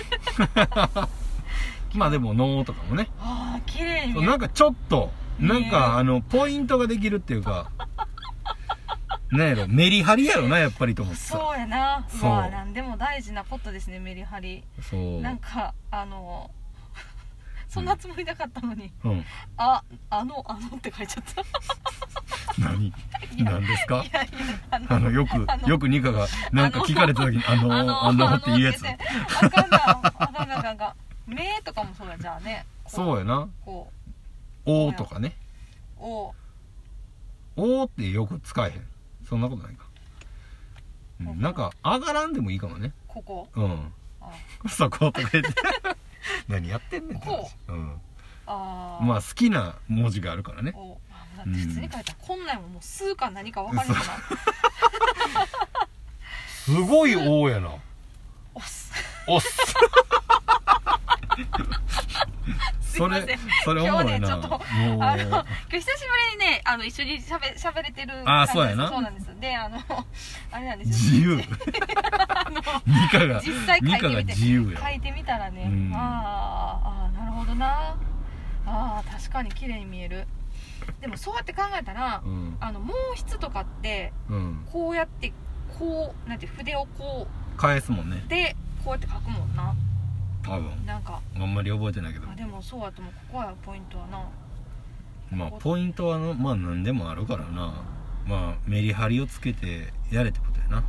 [1.94, 3.08] まあでも脳とかもね。
[3.18, 7.70] ああ綺麗になんかちょっとなんねかあのポイントができるっていうか。
[9.30, 11.38] なんやろメリハリやろなやっぱりと思ってさ。
[11.38, 12.04] そうやな。
[12.08, 12.30] そう。
[12.30, 14.64] まあなんでも大事なことですねメリハリ。
[14.82, 15.20] そう。
[15.20, 16.50] なんかあの
[17.70, 19.24] そんなつもりなかったのに、うん。
[19.56, 21.42] ああのあのって書いちゃった。
[22.60, 22.92] 何？
[23.38, 24.02] 何ですか？
[24.04, 24.30] いやいや
[24.72, 28.84] あのあのよくあのよくニカがなんか聞かれた時に「あのーあのー」って言うやつ。
[28.86, 30.94] あかんなあかんなあかんな
[31.26, 33.92] 目とかもそうやじゃあねこそうやなこ
[34.66, 35.36] 「おー」とかね
[35.98, 36.34] うお
[37.56, 38.86] 「おー」ってよく使えへん
[39.28, 39.84] そんなことないか、
[41.20, 44.32] うん、なんか上がらんでもいいかもねここうんあ
[44.68, 45.50] そことか言って
[46.48, 47.36] 何やってんねんって話。
[47.36, 48.00] こうん。
[48.46, 49.04] あー。
[49.04, 50.72] まあ好きな文字があるからね。
[51.36, 54.00] だって普通に書いたらこんなんももう「数」か何か分かるよな。
[56.48, 57.70] すごい「おー」やな
[58.54, 58.92] 「おっす。
[59.26, 59.74] おっす
[62.80, 63.38] それすいません。
[63.64, 64.26] それおもろいな。
[64.26, 68.88] 今日ねちょっとあの今日久しぶりにねあの一緒にしゃべしゃべれてるあそうやな。
[68.88, 69.26] そうなんです。
[69.40, 69.78] であの
[70.50, 71.38] あれなんです自由。
[71.38, 71.44] よ
[72.28, 75.92] あのニカが実際書いがてみて自由や書いてみたらね、うん。
[75.94, 77.96] あーあーなるほどな。
[78.66, 80.26] あー確かに綺麗に見える。
[81.00, 82.56] でもそうやって考えたら、うん。
[82.60, 84.66] あの毛筆とかってうん。
[84.70, 85.32] こうやって
[85.78, 88.22] こうなんて筆をこ返すもんね。
[88.26, 89.74] うでこうやって書くもんな
[90.42, 90.86] 多分。
[90.86, 91.20] なんか。
[91.36, 92.28] あんまり覚えてないけど。
[92.30, 94.24] あでもそうやと思うここはポイントはな。
[95.30, 97.74] まあポイントはのまあ何でもあるからな。
[98.26, 100.84] まあメリハリをつけてやれってことやな。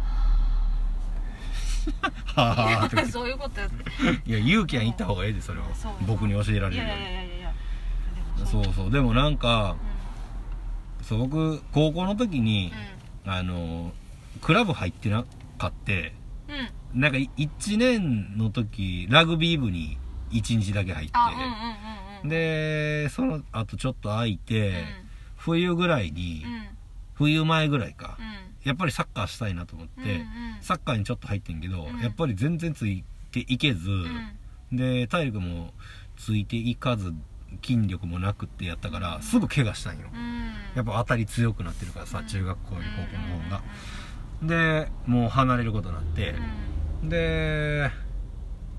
[2.35, 4.29] はあそういうことやって。
[4.29, 5.65] いや勇気は言った方がいいでそれは。
[6.07, 7.53] 僕に教えられるよやいやいやいや
[8.45, 8.91] そうそう。
[8.91, 9.75] でもなんか
[10.99, 12.71] うそう僕高校の時にん。
[13.25, 13.91] あの
[14.41, 15.25] クラブ入ってな
[15.57, 16.13] かって
[16.47, 19.97] うんうんなんか1年の時ラグビー部に
[20.31, 21.09] 1日だけ入っ
[22.23, 22.27] て。
[22.27, 24.83] でその後ちょっと空いて、
[25.35, 26.53] 冬ぐらいに、うん。
[26.53, 26.61] うん
[27.21, 28.67] 冬前ぐらいか、うん。
[28.67, 30.23] やっぱりサッカーしたいなと思って、うんうん。
[30.61, 31.99] サッカーにちょっと入ってんけど、うん。
[31.99, 34.77] やっぱり全然ついていけず、うん。
[34.77, 35.71] で体力も
[36.17, 37.13] ついていかず
[37.63, 40.53] 筋力もなくってやったからすぐ怪我したんよ、うん。
[40.75, 42.25] やっぱ当たり強くなってるからさ、うん。
[42.27, 43.61] 中学校より高校の方が、
[44.41, 46.37] でもう離れることになってうん、
[47.03, 47.91] で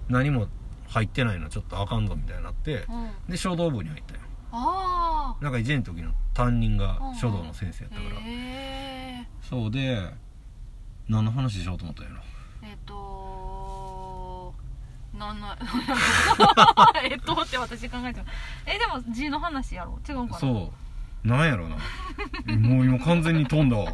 [0.08, 0.46] 何も
[0.88, 2.87] 入ってないのちょっとあかんぞみたいになって
[3.28, 4.20] で書道部に入ったよ。
[4.52, 8.24] あなんか1年の時の担任が書道の先生やあったから、へ
[9.22, 9.98] えそうで
[11.08, 12.22] 何の話しようと思ったんやろ。
[12.62, 14.54] えっと
[15.18, 15.56] なんな
[17.04, 18.26] えっとって私考えても
[18.66, 19.98] えでも字の話やろ？
[20.08, 20.38] 違うかな？
[20.38, 20.72] そ
[21.24, 21.28] う。
[21.28, 21.76] なんやろな。
[22.58, 23.92] もう今完全に飛んだわ。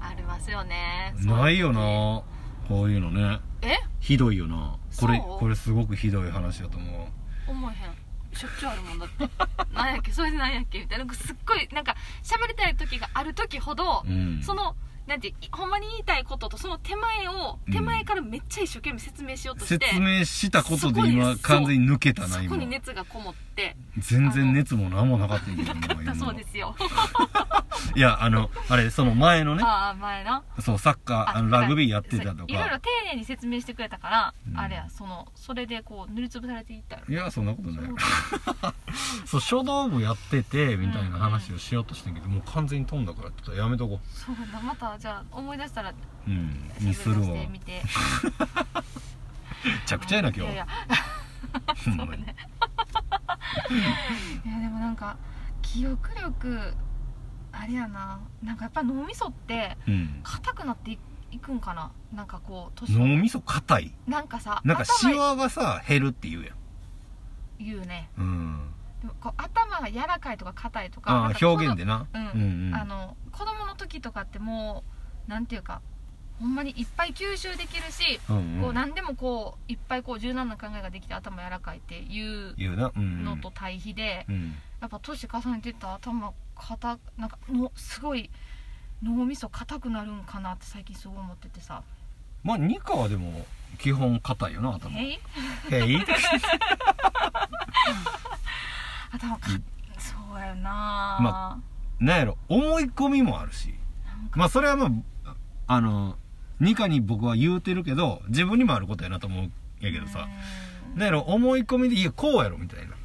[0.00, 1.14] ありますよね。
[1.18, 2.22] ないよな
[2.70, 3.40] こういうのね。
[3.62, 3.78] え？
[3.98, 4.78] ひどいよな。
[4.96, 5.38] これそう？
[5.40, 7.10] これすごくひどい話だと思
[7.48, 7.50] う。
[7.50, 8.36] 思えへん。
[8.38, 9.28] しょっちゅうあるもんだって。
[9.74, 10.12] なんやっけ？
[10.12, 10.78] それでなんやっけ？
[10.78, 14.40] みたいなすっごいなんか喋りたい時がある時ほど、うん。
[14.40, 14.76] その
[15.08, 17.72] なんていほんまに言いたいこととその手前をうん。
[17.72, 23.76] 手前からめっちゃ一生懸命説明しようとして、説明したことでそこに今そう完全に抜けたなそこ今に熱がこもって。
[23.98, 26.74] 全然熱も何もなかったんやけどなかった今そうですよ。
[27.96, 32.44] いやあのあれその前のねああ前なそうサッカーあのラグビーやってたとか。
[32.46, 34.58] いろいろ丁寧に説明してくれたから、うん。
[34.58, 37.02] あれやそのそれでこう塗りつぶされていったよ。
[37.08, 37.90] いやそんなことない。
[39.26, 39.40] そう。
[39.50, 44.60] 書道部やっててみたいな話をしようとしてんけど、もう完全に飛んだからちょっとやめとこそうだ。
[44.60, 45.94] またじゃあ思い出したらう
[46.28, 47.28] うんにするわ。
[49.64, 50.52] めちゃくちゃやな今日。
[51.84, 52.34] そうね
[54.44, 55.16] いやでもなんか
[55.62, 56.74] 記憶力
[57.52, 58.20] あれやな。
[58.42, 60.20] なんかやっぱ脳みそってうん。
[60.22, 60.98] 硬くなってい
[61.32, 61.92] いくんかな。
[62.12, 63.94] なんかこう年脳みそ硬い？
[64.06, 66.54] なんかさなんかシ頭ワがさ減るって言うやん。
[67.58, 68.10] 言うね。
[68.18, 68.72] うん。
[69.00, 72.06] でもこう頭が柔らかいとか硬いとかああなんか表現でな。
[72.12, 72.22] うん。
[72.22, 72.74] うんうん。
[72.74, 74.84] あの子供の時とかっても
[75.28, 75.82] うなんていうか
[76.40, 82.90] ほんまにいっぱい吸収できるし、うんうこうん何でもこういっぱいこう柔軟な考えができて頭柔らかいっていう言うな。
[82.96, 84.54] うんのと対比で、うん。
[84.80, 88.30] やっぱ年重ねていったら頭硬なんかのすごい
[89.02, 91.82] 脳みそ硬くなるんかなって最近すごい思っててさ。
[92.42, 93.44] まあニカはでも
[93.78, 94.98] 基本硬いよな「頭。
[94.98, 95.18] えい？
[95.70, 95.98] へい？
[99.12, 99.50] 頭か
[99.98, 101.18] そうやな。
[101.20, 101.60] ま
[101.98, 103.74] なんやろ思い込みもあるし。
[104.06, 104.38] なんか。
[104.38, 104.86] まあそれはま
[105.26, 105.34] あ
[105.66, 106.16] あの
[106.60, 110.20] ニカに僕は言うてるけど自分にもあることやなと思うんやけどさ。
[110.20, 112.96] うんなんやろ思い込みでいやこうやろみたいな。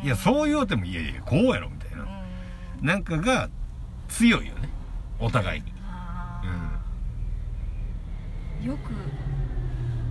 [0.00, 0.06] うん。
[0.06, 2.02] いやそう言うてもいやいやこうやろみたいな。
[2.02, 2.86] うん。
[2.86, 3.48] なんかが
[4.10, 4.68] 強いよね。
[5.18, 5.72] お互いに。
[5.88, 8.66] あー。
[8.66, 8.92] よく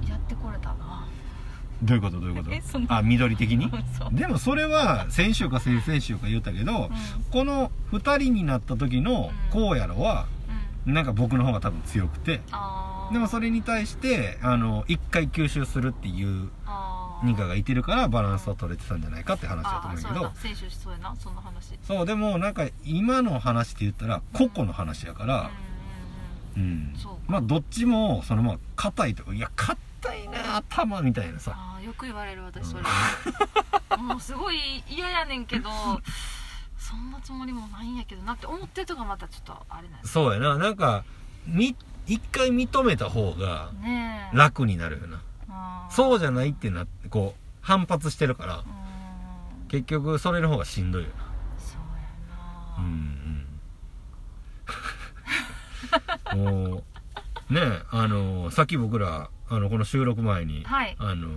[0.09, 1.07] やってこれたな。
[1.83, 2.49] どういうことどういうこと？
[2.91, 3.71] あ緑的に？
[4.13, 6.89] でもそれは先週か先々週か言ったけど、
[7.29, 9.61] この2人になった時のうん。
[9.61, 10.40] こうやろはうん
[10.85, 12.41] なんか僕の方が多分強くて
[13.11, 17.01] でもそれに対してあの1回吸収するっていうあー。
[17.23, 20.15] ニカがいてるからバランスは取れてたんじゃないかって話だと思うんだけど。
[20.15, 20.35] そうやな。
[20.35, 21.79] 選手そうやなそんな話。
[21.83, 25.51] そうでもなんか今の話って言ったら個々の話やから
[26.57, 26.93] うん
[27.27, 31.53] まあどっちもそのまあ硬いとかいや硬いな頭みたいなさ。
[31.55, 32.83] あーよく言われる私それ、
[33.97, 35.69] もうすごい嫌やねんけど
[36.91, 40.57] そんなつもりもないんやけどなって思ってるとかまたちょっとあれなんですそうやな。
[40.57, 41.05] なんか
[41.47, 41.73] み
[42.05, 44.37] 一回認めた方がねえ。
[44.37, 45.21] 楽になるよな。
[45.89, 48.63] そうじゃないってなってこう反発してるからうん
[49.69, 51.09] 結局それの方がしんどいよ
[51.57, 51.81] そう
[52.29, 52.83] な。
[52.83, 53.11] うやん
[56.35, 56.73] うん。
[56.75, 56.83] も
[57.49, 60.95] うねあのさっき僕らあのこの収録前に、なはい。
[60.99, 61.29] あの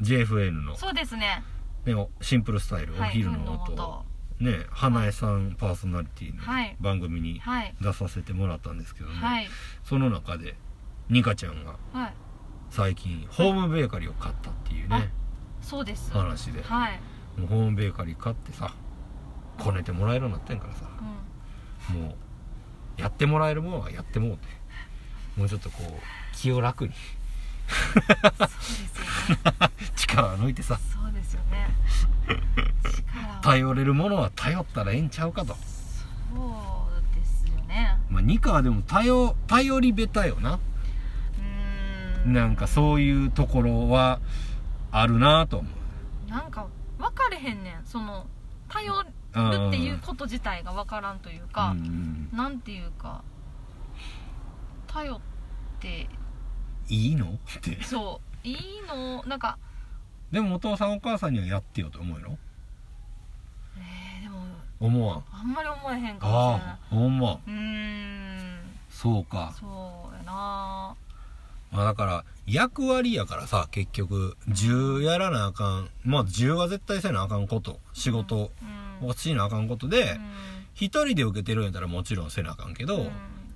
[0.00, 1.42] JFN の、そうですね。
[1.86, 4.04] ね、シンプルスタイル、はいお昼の運音
[4.40, 6.76] ね花江さんパーソナリティのはい。
[6.80, 7.74] 番組にはい。
[7.80, 9.48] 出させてもらったんですけどね、はい。
[9.84, 10.56] その中で
[11.08, 12.14] ニカちゃんがはい。
[12.70, 15.10] 最近ホームベーカリーを買ったっていうね
[15.60, 16.10] そうです。
[16.12, 16.62] 話で。
[16.62, 17.00] はい、
[17.38, 18.74] もうホームベーカリー買ってさ
[19.58, 20.88] こねてもらえるようになってんからさ。
[21.90, 22.14] うん、もう
[23.00, 24.46] やってもらえるものはやってもうて。
[25.36, 25.90] もうちょっとこう
[26.34, 26.94] 気を楽に
[29.96, 30.78] 力を抜いてさ。
[30.92, 31.68] そうですよね。
[33.42, 35.54] 頼れるものは頼ったらええんちゃうかと。
[35.54, 35.56] そう
[37.14, 37.98] ですよね。
[38.08, 40.54] まあニカはでも頼頼りべたよな。
[40.54, 42.32] うーん。
[42.32, 44.20] なんかそういうところは
[44.90, 45.68] あるなと思
[46.26, 46.30] う。
[46.30, 46.66] なんか
[46.98, 47.80] 分かれへんねん。
[47.84, 48.26] その
[48.68, 49.08] 頼る
[49.68, 52.28] っていうこと自体が分からんというか、うん。
[52.32, 53.22] なんていうか
[54.86, 55.20] 頼っ
[55.78, 56.08] て
[56.88, 57.26] いいの？
[57.26, 57.82] って。
[57.82, 58.46] そう。
[58.48, 58.56] いい
[58.88, 59.22] の？
[59.24, 59.58] なんか。
[60.32, 62.36] でもお父さんお母さんにはやってよと思うよ
[63.78, 64.40] えー、でも。
[64.80, 65.24] 思わん。
[65.32, 67.32] あんまり思えへんかもしれないああほんま。
[67.32, 68.58] うーん。
[68.90, 69.54] そうか。
[69.58, 69.66] そ
[70.12, 70.94] うやな。
[71.72, 75.90] まあだから役割やからさ結局10やらなあかん。
[76.04, 77.78] まあ10は絶対せなあかんこと。
[77.92, 78.50] 仕事
[79.02, 79.08] うん。
[79.08, 80.20] をしなあかんことでうん。
[80.74, 83.10] 一人で受けてるんやったらもちろんせなあかんけど、うん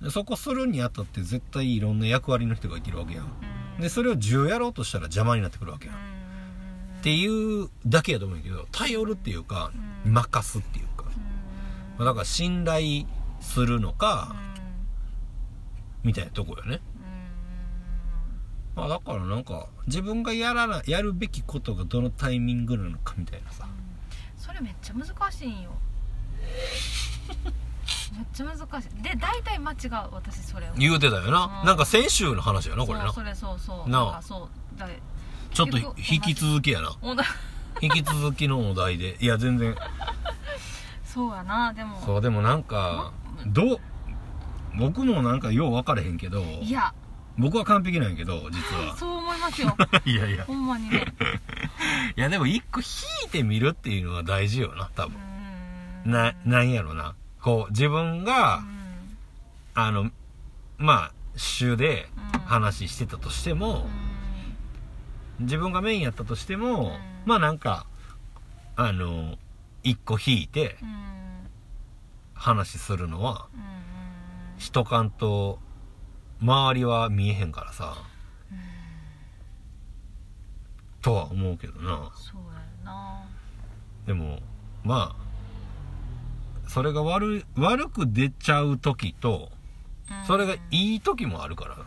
[0.09, 3.25] そこするにあたって絶対いろんな役割の人がいてるわけやん。
[3.25, 3.81] うん。
[3.81, 6.11] でそれを10やろうとしたら邪魔になってくるわけやん、うん
[7.01, 7.27] ってい
[7.63, 9.71] うだけやと思うんやけど頼るっていうか、
[10.05, 10.13] うん。
[10.13, 11.05] 任すっていうか、
[11.97, 13.05] だから信頼
[13.39, 14.35] するのか、
[16.03, 16.79] みたいなとこよね、
[18.75, 23.67] まあ、だからなんか自分がやらなやるべきことがどのタイミングなのかみたいなさ。
[24.37, 25.71] それめっちゃ難しいんよ
[28.13, 29.03] めっちゃ難しい。
[29.03, 29.77] で大体間違う
[30.11, 30.73] 私それを。
[30.77, 31.67] 言うてたよな、うん。
[31.67, 33.05] なんか先週の話やなこれな。
[33.05, 33.89] そうそれそうそう。
[33.89, 34.03] なあ。
[34.03, 34.87] んかそうだ
[35.53, 36.95] ちょっと引き続きやな。
[37.01, 37.23] おだ
[37.81, 39.17] 引き続きのお題で。
[39.19, 39.75] いや全然。
[41.03, 42.01] そうやなでも。
[42.05, 43.11] そうでもなんか
[43.47, 43.79] どう
[44.77, 46.41] 僕もなんかよう分かれへんけど。
[46.41, 46.93] いや。
[47.37, 48.95] 僕は完璧なんやけど実は。
[48.99, 49.75] そう思いますよ。
[50.05, 50.43] いやいや。
[50.45, 51.05] ほんまにね。
[52.15, 52.85] いやでも一個引
[53.27, 56.11] いてみるっていうのは大事よな多う分ーん。
[56.11, 59.17] ななんやろなこう自分が、うん。
[59.73, 60.11] あの
[60.77, 62.41] まあ主でうん。
[62.41, 63.85] 話してたとしても、
[65.39, 66.91] 自分がメインやったとしても、うん。
[67.25, 67.85] まあなんか
[68.75, 69.37] あの
[69.83, 70.75] 一個引いて
[72.33, 73.57] 話するのはう
[74.57, 75.59] んしとかんと
[76.41, 77.95] 周りは見えへんからさ
[78.51, 78.57] うん。
[81.01, 82.11] とは思うけどな。
[82.15, 83.23] そうやな。
[84.05, 84.39] でも
[84.83, 85.20] まあ
[86.73, 89.51] それが悪い悪く出ちゃう時と
[90.09, 90.25] うん。
[90.25, 91.77] それがいい時もあるから。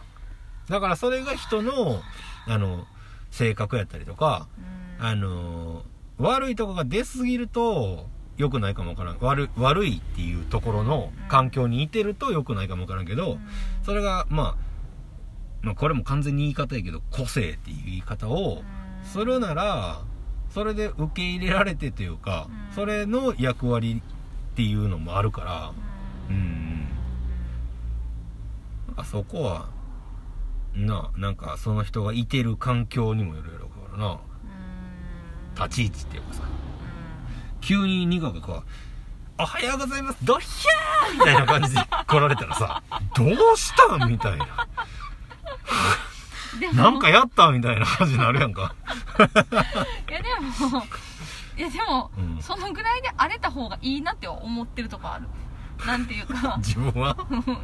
[0.69, 2.03] だからそれが人の
[2.47, 2.85] あの
[3.31, 4.47] 性格やったりとか
[4.99, 5.07] うん。
[5.07, 5.83] あの
[6.19, 9.19] 悪いとこが出すぎると良くないかもわからん。
[9.21, 13.39] 悪悪いっていうところの環境にいてると良くないかもわからんけど、
[13.85, 14.57] それが、まあ、
[15.63, 18.63] まあこれも完全に言い方やけど個性っていう言い方を
[19.03, 20.03] するなら
[20.51, 22.75] それで受け入れられてというか、うん。
[22.75, 24.03] それの役割
[24.55, 25.73] っていうのもあるから
[26.31, 26.87] うん。
[28.87, 28.97] なん。
[28.97, 29.67] かそこは
[30.75, 34.21] ななんかその人がいてる環境にもよるやろうからな。
[35.67, 36.43] 立ち位置っていうかさ。
[37.61, 38.65] 急にニカがこう
[39.43, 40.19] 「おはようございます。
[40.25, 42.83] ドッヒャー!」みたいな感じで 来られたらさ
[43.17, 44.47] 「どうしたん?」みたいな。
[46.75, 47.51] なんかやった？
[47.51, 48.75] みたいな感じになるやんか。
[50.09, 50.29] いやで
[50.71, 50.85] も
[51.57, 52.43] いやでも、うん。
[52.43, 55.27] そのぐらいで荒れた方がいいなって思ってるとこある。
[55.87, 56.57] なんていうか。
[56.63, 57.17] 自分は？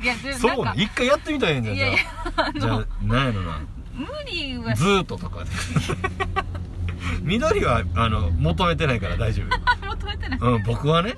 [0.02, 0.64] いやでそう？
[0.64, 2.04] ね一回やってみたらええんじゃんじゃいやいや
[2.36, 2.52] あ。
[2.58, 3.60] じゃあなんやろな。
[3.94, 5.50] 無理はズートとかで。
[7.22, 9.42] 緑はあの求めてないから大丈
[9.86, 10.38] 求めてない。
[10.40, 11.14] 夫うん僕はね。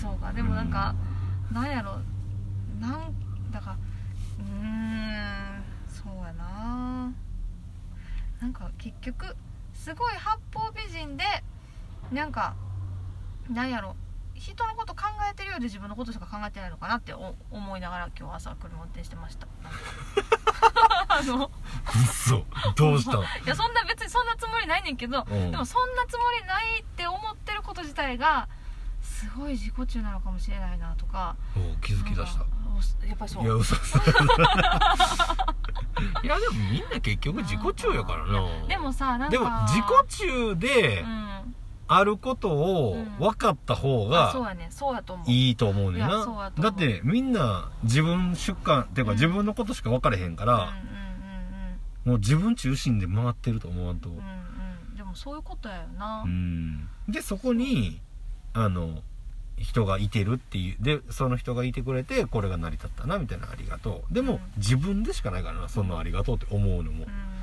[0.00, 0.32] そうか。
[0.32, 0.94] でもなんか、
[1.52, 1.98] なんやろ。
[2.80, 3.14] なん
[3.52, 3.76] だから
[4.38, 7.12] うーんそうやな。
[8.40, 9.36] なんか結局
[9.74, 11.24] すごい八方美人で
[12.12, 12.54] なんか
[13.48, 13.96] なんやろ。
[14.34, 19.46] 人のこと考えてるようで自分のことしか考えてないのかなってお思いながら今日朝車運転してました。
[21.08, 21.50] あの。
[21.94, 22.46] 嘘。
[22.74, 25.50] どうしたんいやそんな別にそんなつもりないねんけど、うん。
[25.50, 28.48] でもそんなつもりないって思ってること自体が
[29.02, 31.36] すごい自己中なのかもしれないなとか。
[31.54, 32.46] お気づき出した。
[33.06, 33.44] やっぱりそう。
[33.44, 33.76] いや嘘。
[33.76, 33.98] 嘘
[36.22, 38.66] いやでもみんな結局自己中やからな。
[38.66, 39.30] でもさなんか。
[39.30, 41.54] でも自己中でうん
[41.92, 43.18] あることをうん。
[43.18, 44.32] 分かった方が
[45.26, 46.52] いいと思うねんな。
[46.56, 49.16] だってみんな自分主観っていうかうん。
[49.16, 50.72] 自分のことしか分かれへんから
[52.04, 54.08] もう自分中心で回ってると思わんと。
[54.08, 54.96] うんうんうん。
[54.96, 56.88] でもそういうことやよな、うん。
[57.08, 58.00] でそこに
[58.52, 59.02] あの
[59.58, 64.14] 人がいてるっていうでその人がいてくれてこれが成り立ったなみたいなありがとう。
[64.14, 64.40] でも、うん。
[64.58, 67.39] 自分でしかないからなそのありがとうって思うのも、うん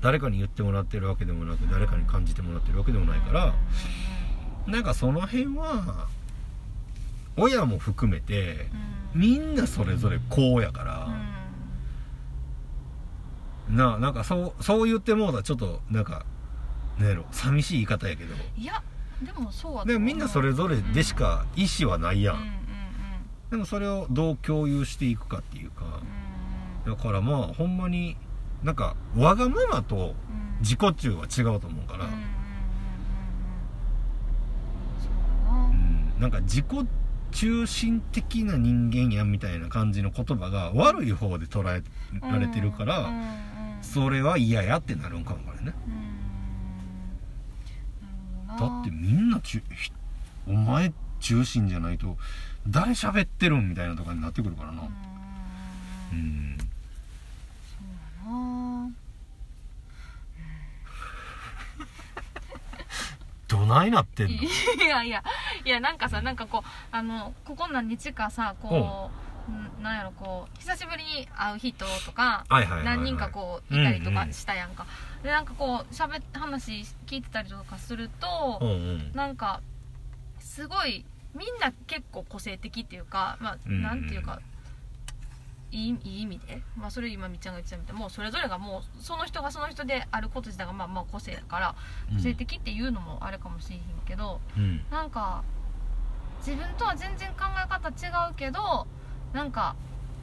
[0.00, 3.54] 誰かに言ってもらってるわけでもなく誰かに感じてもらってるわけでもないから、
[4.66, 6.08] なんかその辺は
[7.36, 8.68] 親も含めて
[9.14, 9.20] うん。
[9.20, 11.08] みんなそれぞれこうやから、
[13.68, 16.24] ななんかそうそう言ってもうたらちょっとなんか
[16.98, 18.34] なんやろ寂しい言い方やけど。
[18.56, 18.82] いや
[19.20, 22.54] でもそうはでもみんなそれぞれでしか意思はないやん、うんうんうん。
[23.50, 25.84] でもそれをどう共有していくかっていうか。
[26.86, 26.94] うん。
[26.94, 28.16] だからまあほんまに
[28.62, 30.14] なんかわがままと
[30.60, 32.04] 自己中は違うと思うから、
[35.70, 36.20] うん。
[36.20, 36.30] なん。
[36.30, 36.66] か自己
[37.32, 41.82] 中心的な人間やみたいな感じの言葉が悪い方で捉え
[42.20, 43.10] られてるから、
[43.82, 45.24] それは嫌やってなるん。
[45.24, 45.72] かもからね
[48.58, 49.30] だってみん。
[49.30, 49.62] なち
[50.46, 52.18] お前中心じゃないと
[52.68, 53.70] 誰喋ってるん。
[53.70, 54.82] みたいなとかになってくるからな
[56.12, 56.58] うん。
[58.30, 58.90] な
[63.48, 64.32] どないなってんの？
[64.34, 64.48] い
[64.88, 65.22] やいや
[65.64, 69.20] いやなんかさなんかこうあのここ何日かさこう、ん。
[69.82, 74.74] なんやろこう久しぶりに会う人とかはいはい何人かこういたりとかうんうんしたやん。
[74.76, 74.86] か、
[75.24, 79.12] でなんかこう喋っ話聞いてたりとかすると、うんうん。
[79.12, 79.60] なんか
[80.38, 83.82] すごいみんな結構個性的っていうかまあ、うんうん。
[83.82, 84.40] なんていうか
[85.72, 87.94] いいいい意味で、まあ、それ今みっちゃんが言ってたみたい。
[87.94, 91.74] にもうそれぞれがもうその人がその人であること自体がまあまあ個性だから
[92.10, 92.16] うん。
[92.16, 94.84] 個性的っていうのもあるかもしれへんけど、うん。
[94.90, 95.42] なんか
[96.38, 98.86] 自分とは全然考え方違うけど
[99.32, 99.76] なんか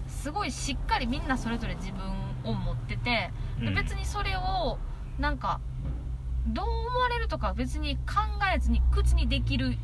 [0.08, 2.04] すごいしっかりみんなそれぞれ自分
[2.44, 3.76] を持っててでうん。
[3.76, 4.78] 別にそれを
[5.20, 5.60] なんか
[6.48, 8.14] どう思われるとかは別に考
[8.56, 9.78] えずに口にできる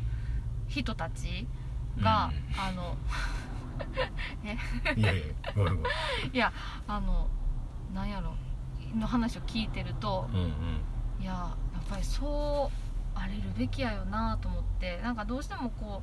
[0.66, 1.46] 人たち
[2.00, 2.96] が、あの
[4.96, 5.92] いやいやごめんごめん。
[6.32, 6.52] いや
[6.86, 7.28] あの
[7.92, 8.34] なんやろ
[8.94, 10.50] の話を聞いてるとうんうん。
[11.20, 16.02] いややっぱりそうあれるべきやよなと思ってなんかどうしてもこ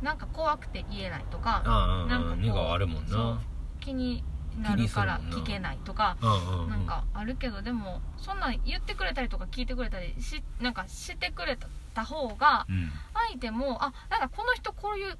[0.00, 1.62] うなんか怖くて言えないとか
[2.08, 3.40] なんかこうあるもんな。
[3.80, 4.24] 気に
[4.60, 11.56] なるから聞けないとかうんうんなんかあるけどでもそんなん言ってくれたりとか聞いてくれたりしなんかしてくれ
[11.94, 12.90] た方がうん。
[13.28, 15.18] 相手もあなんかこの人こういう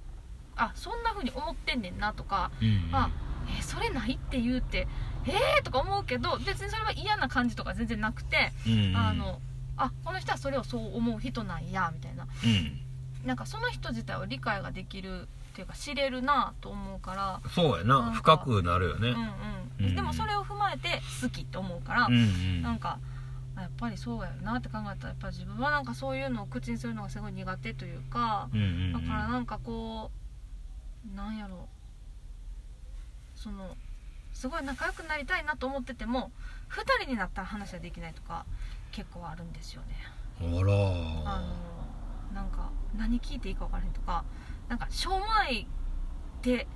[0.56, 3.10] あそんな風に思ってんねんなとかうんあ
[3.58, 4.86] えそれないって言うって
[5.26, 9.40] えーとか思うけど別にそれは嫌な感じとか全然なくて、うんあの
[9.76, 12.26] あこの人はそれをそう思う人なんやみたいな。
[12.44, 13.26] うん。
[13.26, 17.40] なんかその人自体を理解ができるっていうか知れるなと思うから。
[17.54, 18.12] そうやな。
[18.12, 19.10] 深くなるよね。
[19.10, 22.62] うんうん、うんでもそれを踏まえて好きって思うから、うんうん。
[22.62, 22.98] なんか、
[23.56, 28.92] えやっぱりそうやよなって考えたらやっぱり自分はなんかそういうのを口にするのがすごい苦手というかうんうんうん。
[28.92, 30.21] だからなんかこう
[31.14, 31.68] なんやろ。
[33.34, 33.76] その
[34.32, 36.30] すごい仲良くなりたいなと思ってても
[36.70, 38.46] 2人になったら話はできないとか
[38.92, 39.88] 結構あるんですよね。
[40.40, 41.42] ああらの
[42.32, 44.24] なんか何聞いていいか分からへんとか
[44.68, 46.66] なんかしょうもないって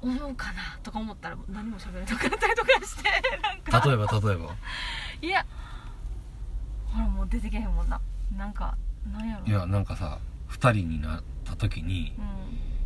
[0.00, 3.10] 思うかなとか思ったら何も喋れなくなったりとかして
[3.42, 3.88] なんか。
[3.88, 4.54] 例えば例えば。
[5.22, 5.46] いや。
[6.86, 8.00] ほらもう出てけへんもんな。
[8.36, 8.76] なんか
[9.10, 9.46] なんやろ。
[9.46, 10.18] いやなんかさ
[10.48, 12.77] 2人になった時に、うん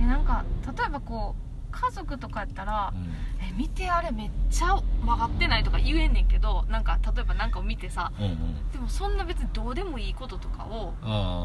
[0.00, 3.12] えなんか例えばこう家族とかやったらうん
[3.46, 4.74] 「え見てあれめっちゃ
[5.04, 8.70] 曲がってない」とか言えんねんけどなんか例えば何かを見てさうんうん。
[8.72, 10.94] でもそんな別にどうでもいいこととかを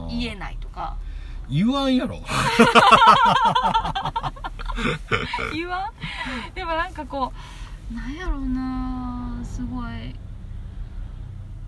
[0.09, 0.95] 言えないとか。
[1.49, 2.21] 言わんやろ。
[5.53, 5.91] 言わ
[6.51, 6.53] ん？
[6.55, 7.33] でもなんかこ
[7.91, 10.15] うなんやろうなすごい。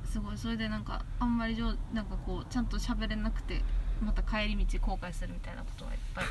[0.06, 0.38] すごい。
[0.38, 3.62] それでなんかあんまり上なんかこうちゃんと喋れなくて
[4.02, 6.26] また帰り道後悔するみたいなことがいっぱい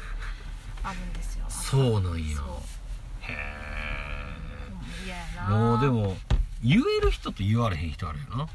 [0.85, 1.45] あるんですよ。
[1.49, 2.39] そうなんや。
[3.21, 3.65] へえ。
[5.37, 5.57] な。
[5.57, 6.17] もうでも
[6.63, 8.49] 言える人と言われへん人あるよな。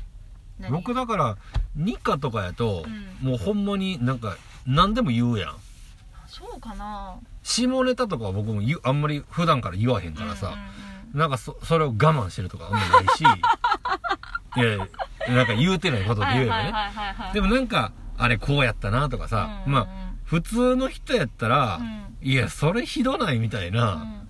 [0.59, 0.71] 何？
[0.71, 1.38] 僕だから
[1.75, 2.86] ニカとかやと、
[3.21, 5.55] うもうほんまになんか何でも言うやん。
[6.27, 7.17] そうかな。
[7.43, 10.59] 下ネタとかは僕も言うあんまり普段から言わへんからさ、うんうん
[11.09, 13.23] なんかそそれを我慢してるとかあんまないし。
[14.57, 14.88] いや
[15.34, 16.73] なんか言うてないことで言えばね、
[17.34, 19.71] でもなんかあれこうやったなとかさ、うんうんうん。
[19.71, 19.88] まあ
[20.23, 24.26] 普通の人やったら、うんいやそれひどないみたいな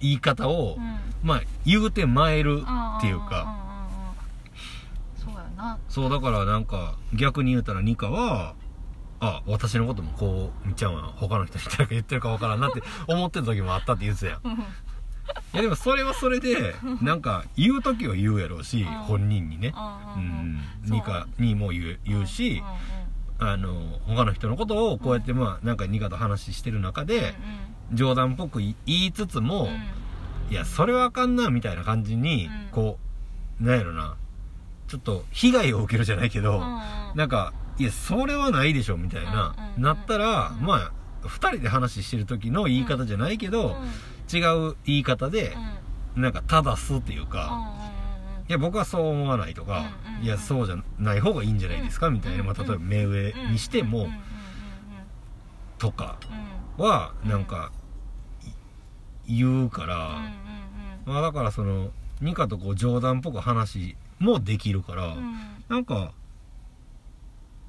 [0.00, 0.84] 言い方を、うん。
[0.84, 2.60] うんまあ言うてまえる
[2.98, 3.94] っていうか、んんんうん
[5.16, 5.78] そうやな。
[5.88, 8.54] そうだからなんか逆に言うたらニカは
[9.20, 14.40] あ私のこともこうみっちゃんは他の人に言ってるかわからんなって 思ってる時もあったって言ってたやん。
[14.44, 14.52] うん
[15.54, 18.86] いやでもそれはそれで なんか言う時は言うやろうし、うん。
[19.04, 19.72] 本人にね。
[19.74, 22.62] ううんニカにも言う言うし、
[23.52, 27.34] あの他の人のことをこうやってまあなんかニカと話してる中で、
[27.92, 29.68] 冗談っぽく言いつつも、
[30.50, 32.68] いやそれはあかんなみたいな感じに、うん。
[32.70, 32.98] こ
[33.60, 34.16] うなんやろな。
[34.86, 36.60] ちょっと被害を受けるじゃないけど、
[37.14, 40.66] なんかいやそれはないでしょみたいな、なったら、うん。
[40.66, 40.92] まあ
[41.26, 43.76] 2人で話してる時の言い方じゃないけど、
[44.32, 45.56] 違う言い方で、
[46.16, 47.72] なんか正すっていうか、
[48.48, 49.90] いや僕はそう思わないとか、
[50.22, 52.10] いやそうじゃない方がいいんじゃないですか？
[52.10, 54.08] みたいな、まあ、例えば目上にしても、
[55.78, 56.18] とか
[56.78, 57.72] はなんか
[59.26, 60.20] い言うから、
[61.04, 61.90] まあだからその
[62.20, 65.16] ニカとこう冗談っぽく話もできるから、
[65.68, 66.12] なんか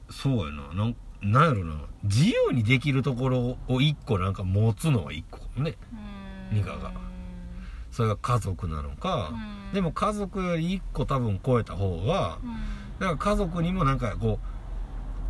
[0.10, 0.74] そうやな。
[0.74, 1.76] なんなんやろな。
[2.04, 5.76] 自由にできるところを一個なんか持つのは一個ね。
[6.52, 6.91] ニカが
[7.96, 9.32] それが家族なのか、
[9.74, 12.39] でも家族より一個多分超えた方が
[13.00, 14.38] なんか家族にもなんかこ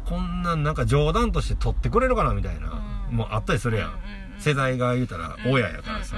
[0.05, 3.99] うこんなんなんか冗談として取ってくれるかなみたいな、もうあったりするやん、
[4.39, 6.17] 世代が言うたら親やからさ、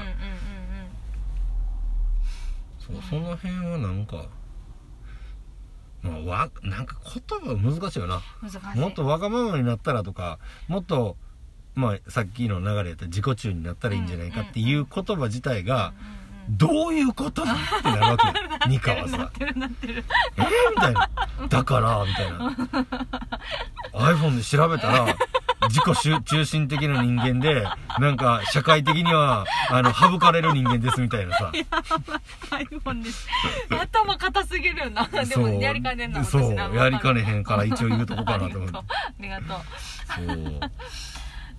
[2.79, 4.27] そうその辺はなんか
[6.01, 8.21] まあわなんか言葉難しいよな。
[8.75, 10.39] もっとわがままになったらとか
[10.69, 11.17] もっと
[11.75, 15.93] まあさっきの流れやったら自己中になったらいいんじゃないかっていう言葉自体が
[16.49, 18.33] どういうことなんってなるわけよ
[18.67, 19.31] ニカはさ。
[19.39, 21.09] えー、みたいな。
[21.49, 22.55] だからみたいな。
[23.93, 25.05] iPhone で調べたら
[25.69, 27.67] 自己中中心的な人間で
[27.99, 31.51] なんか社会的にはあの省かれる人間ですみたいなさ。
[32.51, 33.27] iPhone です。
[33.69, 38.77] 頭硬すぎるよなでもそうやりかねんなそうやりかねへんから一応言うとこかなと思って。
[38.77, 38.83] あ
[39.19, 39.57] りがとう。
[40.15, 40.59] そう。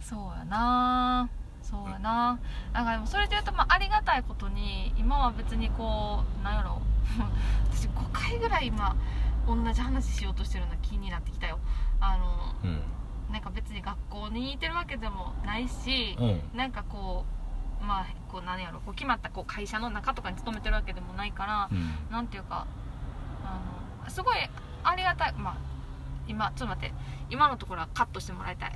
[0.00, 1.28] そうやな
[1.68, 2.38] そうやな。
[2.72, 6.80] なんかでもそれで言うと、まあ、ありがたいことに今は別にこうなんやろ。
[7.70, 8.96] 私5回ぐらい今
[9.46, 11.58] 同じ話しようとしてるの気になってきたよ。
[12.00, 12.82] あのうん。
[13.32, 16.56] なんか別に学校にいてるわけでもないし、うん。
[16.56, 17.26] なんかこ
[17.82, 18.80] うまあこう何やろ。
[18.80, 21.98] こう決まったこう会社の中とかに勤めてるわけでもないから、うん。
[22.10, 22.66] なんていうか
[23.44, 23.58] あ
[24.04, 24.36] のすごい
[24.84, 25.34] ありがたい。
[25.34, 25.56] まあ
[26.26, 26.94] 今ちょっと待って。
[27.30, 28.72] 今のところはカットしてもらいたい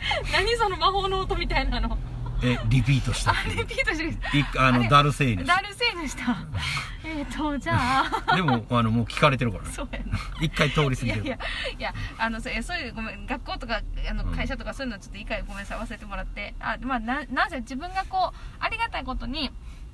[0.32, 1.98] 何その魔法の音みたいなの。
[2.42, 6.36] えリピートしたあリピートしていああれのダルセイヌダルセイヌした。
[7.04, 8.04] えっとじゃあ。
[8.36, 9.64] でもあのもう聞かれてるから。
[9.64, 11.24] ねそうやな一回通り過ぎてる。
[11.24, 11.38] いやいや
[11.78, 14.36] いやあのそそういうごめん学校とかあのうん。
[14.36, 16.54] 会社とかそういうのちょっと一回ごめんなさい忘れてもらって。
[16.60, 19.50] あまあななぜ自分がこうありがたいことに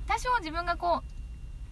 [0.07, 1.03] 多少自分がこ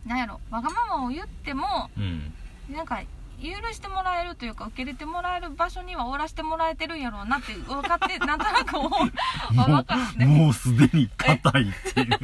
[0.06, 2.34] うなんやろわがままを言ってもうん。
[2.72, 3.00] なんか
[3.44, 8.92] 許してもらえるというか受け入れてもらえる場所にはおらしてもらえてるんやろうなって分かって なんとなく思う。
[9.08, 12.10] っもうすでに硬いっていう。
[12.10, 12.18] ね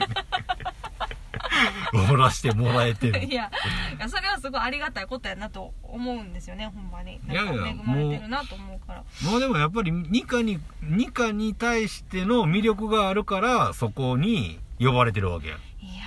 [2.12, 3.20] おらしてもらえてる。
[3.26, 3.52] いや
[3.98, 7.20] いやそれはすごいありがたいことやなと思うんですよねほんまに。
[7.30, 9.04] いやいやなんか恵まれてるなと思うから。
[9.30, 16.04] もうでもやっぱりニカにニカに対しての魅力があるからそこに呼ばれてるわけやいや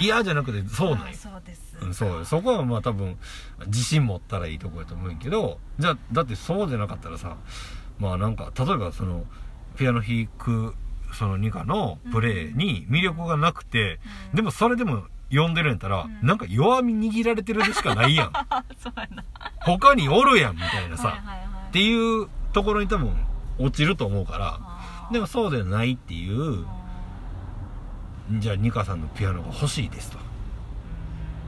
[0.00, 3.16] 嫌じゃなくてそうなんあよそうですうん、そうよそこはまあ多分
[3.66, 7.36] 自信持ったらいいとこやと思うんやけどじゃあだってそうじゃなかったらさ
[7.98, 9.24] まあなんか例えばその
[9.76, 10.74] ピアノ弾く
[11.12, 14.00] そのニカのプレーに魅力がなくて、
[14.30, 14.36] うん。
[14.36, 16.26] でもそれでも呼んでるんやったら、うん。
[16.26, 18.32] なんか弱み握られてるでしかないやん。
[19.64, 21.46] 他におるやんみたいなさ、はいはいはい。
[21.68, 23.14] っていうところに多分
[23.58, 24.60] 落ちると思うから
[25.12, 26.66] でもそうではないっていう
[28.38, 30.18] じゃあニカさんのピアノが欲しいですと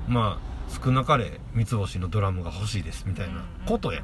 [0.09, 4.03] まあ少なかれ三つ星のドラムが欲しいですみたいなことや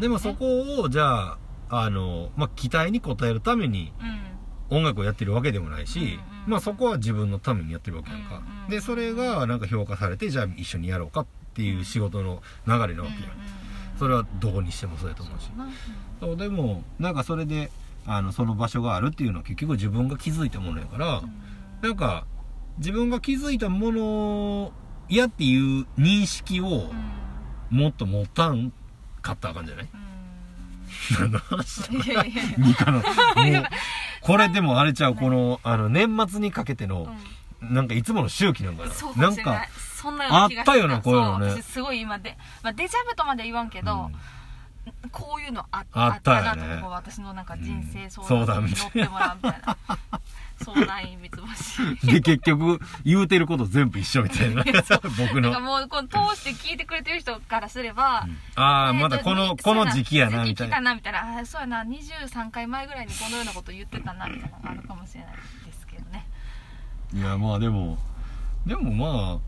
[0.00, 1.38] でもそこをじゃあ
[1.68, 4.26] あの、まあ、期待に応えるためにうん。
[4.68, 13.08] 音楽をやってるわけでもないし、まあそこは自分のためにやってるわけやんか、でそれがなんか評価されてじゃあ一緒にやろうかっていう仕事の流れなわけや、うん
[13.96, 15.50] それはどこにしてもそうやと思うし。
[16.20, 17.70] そうでもなんかそれで
[18.06, 21.22] あのその場所があるっていうのは結局自分が気づいたものやから、
[21.80, 22.26] なんか
[22.78, 24.72] 自分が気づいたもの
[25.08, 28.72] やっていう認識をうんもっと持たん
[29.22, 29.88] かったらあかんじゃない？
[31.18, 31.88] 何の話？
[31.90, 32.58] うんいやいやいや。
[32.58, 33.04] ニカのもう
[34.20, 37.08] これでもあれちゃうこのあの年末にかけての
[37.60, 37.74] うん。
[37.74, 38.84] なんかいつもの周期なんか
[39.16, 39.28] な？
[39.28, 39.66] なんか
[40.28, 44.10] あったよなこういうのねすごい今で、まあ、デジャブとまでは言わんけど、
[45.10, 46.66] こういうのああったよね。
[46.66, 49.76] なとこう私のなんか人生相うん談に乗ってもらうみたいな
[50.64, 54.64] 相談員三で結局言うてること全部一緒みたいな。
[55.18, 55.50] 僕の。
[55.50, 58.26] なんかもうこの通して聞いてくれてる人からすれば、
[58.56, 60.70] ああえーとまだこのにこの時期やなみたいな。
[60.70, 61.20] 時期かなみたいな。
[61.38, 65.34] あーそうやな23回前ぐらいにこのようなこと言ってたなみたいなのがあるかもしれない
[65.66, 66.26] ですけどね。
[67.12, 67.98] いやまあでも
[68.66, 69.38] でもま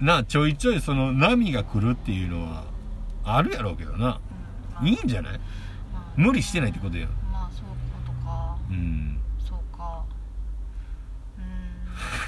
[0.00, 2.64] あなちょいちょいその波が来るっていうのは
[3.24, 3.96] あるやろうけどな。
[3.96, 4.02] うん。
[4.02, 4.18] ま
[4.82, 4.84] あ。
[4.84, 5.38] いいんじゃない？
[5.92, 7.74] まあ無理してないってことやまあそういう
[8.06, 8.56] ことか。
[8.70, 9.18] うん
[9.48, 10.02] そうか
[11.38, 11.40] う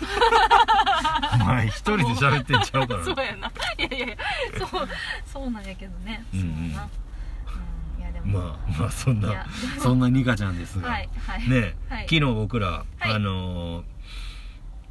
[1.40, 3.53] お前一人で喋ってんちゃうかーんそうらやな。
[3.78, 4.16] いやいやいや
[4.59, 4.88] そう
[5.26, 6.24] そうなんやけどね。
[6.32, 6.47] うんうん。
[6.47, 6.88] そうやな。
[7.94, 8.01] うん。
[8.01, 8.38] いやでも。
[8.38, 9.47] まあまあそんな
[9.78, 11.49] そんなニカちゃんですが、 はいはい。
[11.49, 12.03] ね、はい。
[12.03, 13.12] 昨日僕ら、はい。
[13.12, 13.84] あのー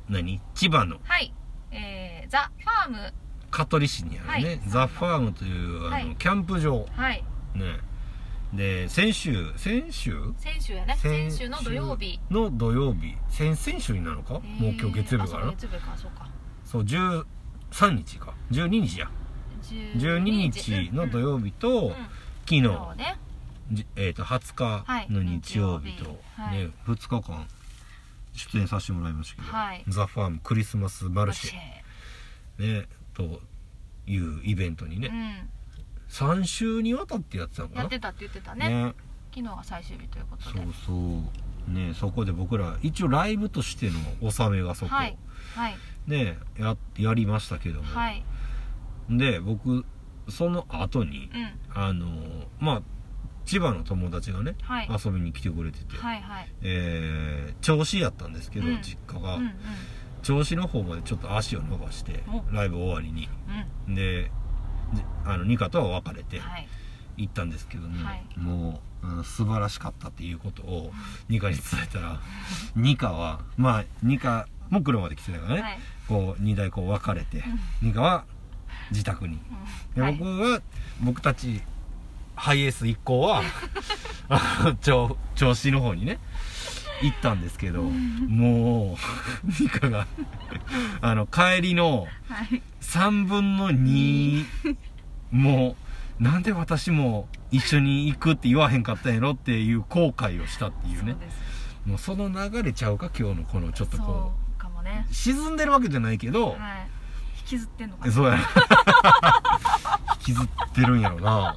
[0.09, 0.39] 何？
[0.53, 0.99] 千葉の。
[1.03, 1.33] はい。
[1.71, 3.13] えー、ザ・ファーム。
[3.51, 4.61] 香取市にあるね、はい。
[4.67, 6.15] ザ・ファームというあの、はい。
[6.17, 6.85] キャンプ場。
[6.95, 7.23] はい。
[7.55, 7.79] ね
[8.53, 10.33] で先週先週？
[10.37, 10.95] 先週やね。
[11.01, 12.19] 先週の土曜日。
[12.29, 13.15] の土曜日。
[13.29, 16.29] 先々週になるのか、えーもう今日月曜日かあそうな月曜日かそうか。
[16.63, 17.25] そう13
[17.91, 18.33] 日か。
[18.51, 19.09] 12日や。
[19.63, 20.91] 12日。
[20.93, 21.85] の土曜日と、うん。
[21.87, 21.95] うん
[22.47, 23.17] 昨日、ね。
[23.71, 26.59] じえー、と20日の日曜日と、はい。
[26.59, 27.47] ね、2日間
[28.33, 29.83] 出演させてもらいましたけど、はい。
[29.87, 33.41] ザ・ファームクリスマスマルシェ、ね、と
[34.05, 35.49] いうイベントにね、うん
[36.15, 37.81] 3週にわたってやってたのかな。
[37.81, 38.69] やってたって言ってたね。
[38.69, 38.93] ね。
[39.33, 40.59] 昨日が最終日ということで。
[40.59, 41.71] そうそう。
[41.71, 45.17] ねそこで僕ら一応ライブとしての納めがそこ、はい。
[45.55, 45.75] はい。
[46.07, 48.23] ねややりましたけども、はい。
[49.09, 49.83] で僕
[50.29, 51.81] その後にうん。
[51.83, 52.07] あの
[52.59, 52.81] まあ
[53.45, 54.89] 千葉の友達がね、はい。
[54.89, 56.49] 遊びに来てくれてて、はいはい。
[56.61, 58.81] えー銚子やったんですけど、うん。
[58.81, 59.53] 実家が、うんうん。
[60.23, 62.55] 銚子の方までちょっと足を伸ばしてお。
[62.55, 63.27] ライブ終わりに。
[63.87, 63.95] うん。
[63.95, 64.31] でじ
[65.25, 66.67] あのニカとは別れてはい。
[67.17, 68.25] 行ったんですけどね、はい。
[68.37, 70.91] もう、うん素晴らしかったっていうことを
[71.29, 72.19] ニカに伝えたら
[72.75, 77.43] ニカはまあニカも車で来てたからね、はいこう2台こう分かれて、
[77.81, 78.25] ニカは
[78.91, 79.39] 自宅に。
[79.95, 80.15] で、はい。
[80.15, 80.61] 僕は
[81.01, 81.61] 僕たち
[82.35, 83.41] ハイエース一行は
[84.29, 86.19] あの銚銚子の方にね
[87.01, 88.97] 行ったんですけど、も
[89.43, 90.07] うニカが
[91.01, 92.61] あの帰りのはい。
[92.81, 94.45] 3分の2
[95.31, 95.75] も
[96.19, 101.17] うなんで私も一緒に行くって言わへんかったんやろっていう後悔をしたっていうね。
[101.85, 105.05] もうその流れちゃうか今日のこのちょっとこそうかもね。
[105.09, 106.57] う沈んでるわけじゃないけど、はい。
[107.41, 108.11] 引きずってんのかな。
[108.11, 108.39] そうや
[110.19, 111.55] 引きずってるんやろな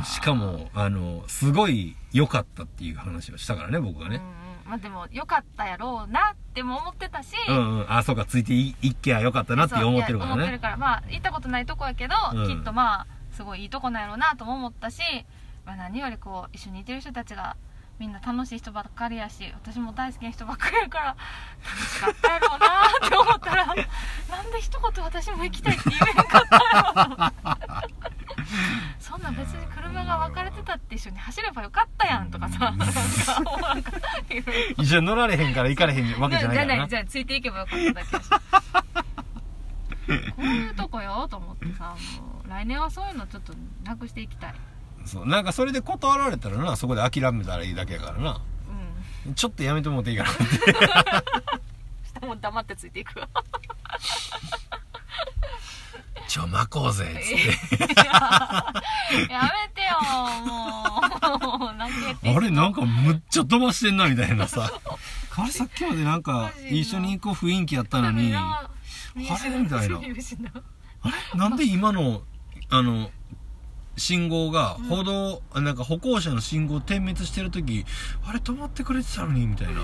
[0.00, 4.20] うしかもあのすごい良かったっていう話をしたからね僕がね。
[4.66, 7.92] まあでも良かったやろうなっても思ってたし、うんうん。
[7.92, 10.36] あそうかついていいっけやよかったなって思ってるからね。
[10.36, 10.76] 思ってるから。
[10.76, 12.48] まあ行ったことないとこやけど、うん。
[12.48, 15.02] きっとまあすごいいいとこなんやろうなとも思ったし、
[15.66, 17.56] まあ、何よりこう一緒にいてる人たちが
[17.98, 21.16] みんな楽しい人ばっかりやし私も大好きな人ばっかりやから
[21.64, 22.66] 楽しかったやろうな
[23.06, 23.76] って思ったら なん
[24.50, 27.42] で一言私も行きたいって言えへんかったや
[27.82, 28.13] ろ
[29.00, 33.92] そんな別に車が分かれてたって一緒に走ればよかったやんとかさなんかなんか
[34.78, 38.10] 一じゃあ乗られへんから行かれへんわけじゃないからなじゃあついていけばよかっただけ
[40.06, 44.54] こういうとこよと思ってさもう来年はそういうのちょっとなくしていきたい。
[45.04, 48.40] そうなんかそれで断られたらなそこで諦めたらいいだけやからな。
[49.26, 49.34] うん。
[49.34, 50.44] ちょっとやめてもらっていいかなって。
[52.20, 53.28] 下も黙ってついていくわ
[56.28, 57.30] ちょ巻こうぜっつっ
[57.78, 57.94] て。
[59.30, 59.98] やめてよ
[60.44, 60.50] も
[62.32, 62.36] う。
[62.36, 64.70] あれなんかむっちゃ飛ばしてんなみたいなさ。
[65.36, 68.34] あれさっきまでなんか一緒に行こう雰囲気やったのに。
[68.34, 68.68] あ
[69.16, 69.22] れ？
[69.58, 70.00] みたいな。
[70.00, 70.14] れ？
[71.34, 72.22] なんで今の
[72.70, 73.10] あの
[73.96, 77.84] 信号が歩道、なんか歩行者の信号点滅してる時
[78.26, 79.82] あれ止まってくれてたのにみたいな。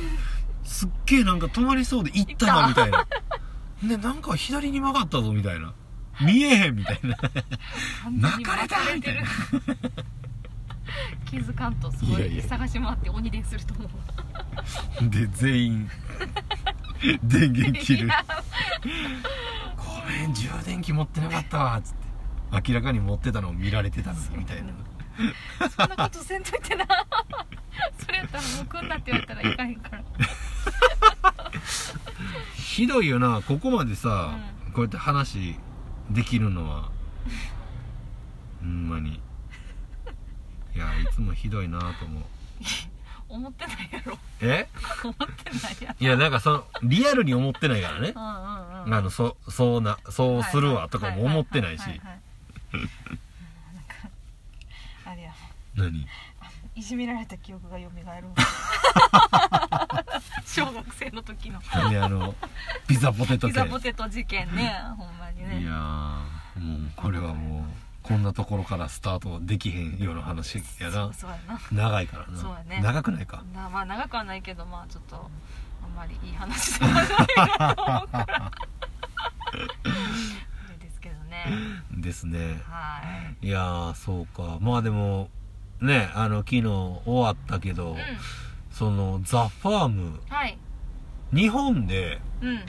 [0.65, 3.07] すっげえなんか止まりそうで行ったなみたいな。
[3.83, 5.73] でなんか左に曲がったぞみたいな
[6.21, 7.17] 見えへんみたいな。
[8.11, 9.23] 泣かれたみたいな。
[11.25, 13.89] 気づかんとすごい探し回って鬼伝すると思う。
[15.09, 15.91] で全員
[17.23, 18.09] 電源切る。
[19.77, 22.01] ごめん充電器持ってなかったわつって。
[22.71, 24.73] 明らかに持ってたのを見られてたのにみたいな。
[25.71, 26.85] そんなことせんといてな。
[27.99, 30.03] それやったらもう来んなって言われたらいかへんから。
[32.57, 33.41] ひどいよな。
[33.43, 34.37] ここまでさ、
[34.75, 35.55] こうやって話
[36.11, 36.91] できるのは
[38.61, 39.21] ほんまに。
[40.75, 42.23] いやいつもひどいなと思う。
[43.29, 44.19] 思ってないやろ。
[44.41, 44.69] え？
[45.05, 48.13] 思ってないやいやなんかそのリアルに思ってないからね。
[48.15, 48.29] ろうんう
[48.81, 48.95] んうん。
[48.95, 51.83] あのそそうなそうするわとかも思ってないし。
[51.83, 52.01] はははい
[52.75, 52.91] うんなんか
[55.07, 55.33] あれや
[55.77, 56.07] 何？
[56.75, 57.91] いじめられた記憶が蘇る。
[60.47, 61.61] 小学生の時の。
[61.75, 62.35] 何あの
[62.87, 64.75] ピザポテトピ系ザポテト事件ね。
[64.97, 65.61] ほんまにね。
[65.61, 67.65] いやーもうこれはもう
[68.03, 70.93] こんなところからスタートできへんような話やな。
[70.93, 71.61] そうそうやな。
[71.73, 72.39] 長いからな。
[72.39, 72.81] そうやね。
[72.83, 73.43] 長くないか。
[73.55, 75.31] なまあ長くはないけどまあちょっと
[75.83, 77.07] あんまりいい話ではない
[77.59, 78.51] なと思うから。
[80.79, 81.47] ですけどね
[81.93, 82.61] ですね。
[82.65, 83.03] は
[83.43, 83.47] い。
[83.47, 84.59] いやーそうか。
[84.61, 85.29] まあでも
[85.81, 87.97] ねあの昨日終わったけど、う
[88.71, 90.03] そのザ・ファーム。
[90.03, 90.59] んはい。
[91.33, 92.61] 日本でうん。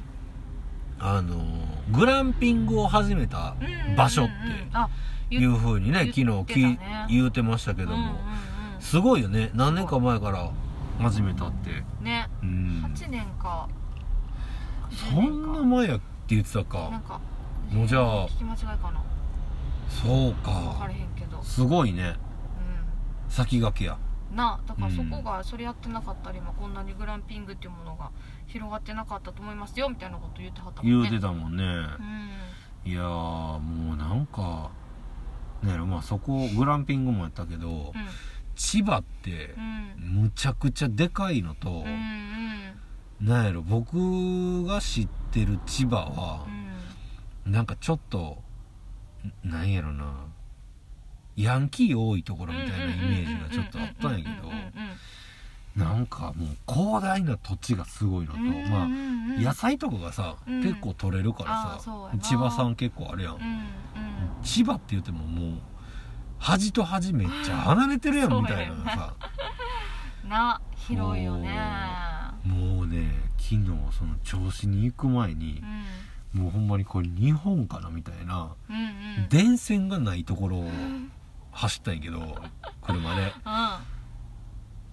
[0.99, 1.43] あの
[1.91, 4.57] グランピングを始めたうん場所っうんうん。
[4.59, 4.89] てあ
[5.31, 6.77] いうふうにね昨日き
[7.09, 8.51] 言うてましたけども、うんうん
[8.81, 9.51] すごいよね。
[9.53, 10.51] 何年か前から
[10.99, 11.69] 始めたって。
[11.69, 12.27] うんね。
[12.41, 12.91] うん。
[12.93, 13.69] 8年か。
[14.89, 16.03] そんな前やって
[16.35, 17.21] 言ってたなんかか
[17.71, 19.01] もうじゃあ聞き間違いかな。
[19.87, 21.41] そう分かかれへんけど。
[21.43, 22.15] すごいね。
[22.17, 22.30] う
[23.31, 23.97] 先駆けや。
[24.31, 28.11] んなだからそこがそれやってなかったら今こんなにグランピングっていうものが
[28.47, 31.09] 広がってなかったと思いますよみたいなこと言ってはったもんね。
[31.09, 31.63] 言うてたもんね、
[32.85, 32.91] うん。
[32.91, 34.71] いやーもうなんか
[35.63, 37.93] ねまあそこグランピングもやったけど、
[38.55, 40.21] 千葉ってうん。
[40.21, 41.89] むちゃくちゃでかいのと、うんう
[43.23, 43.27] ん。
[43.27, 46.45] なんやろ僕が知ってる千葉は
[47.45, 47.51] う、ん。
[47.51, 48.41] なんかちょっと
[49.45, 50.13] んなんやろな
[51.35, 54.51] ヤンキー多いところみたいなイメージがちょっとあったんやけど
[55.85, 58.87] なんかもう広大な土地がすごいのと、まあ
[59.39, 60.61] 野菜とかがさ、うん。
[60.61, 63.39] 結構取れるからさ千葉さん結構あれやん、
[64.43, 65.59] 千葉って言ってももう
[66.39, 69.13] 端と端めっちゃ離れてるやんみたいなさ。
[70.27, 70.61] な。
[70.75, 71.57] 広いよね。
[72.43, 73.65] もうね昨日
[73.97, 75.63] その銚子に行く前に
[76.35, 76.41] う、ん。
[76.41, 78.55] もうほんまにこれ日本かなみたいな、
[79.29, 80.71] 電線がないところを
[81.51, 82.37] 走ったんやけど
[82.81, 83.33] 車で。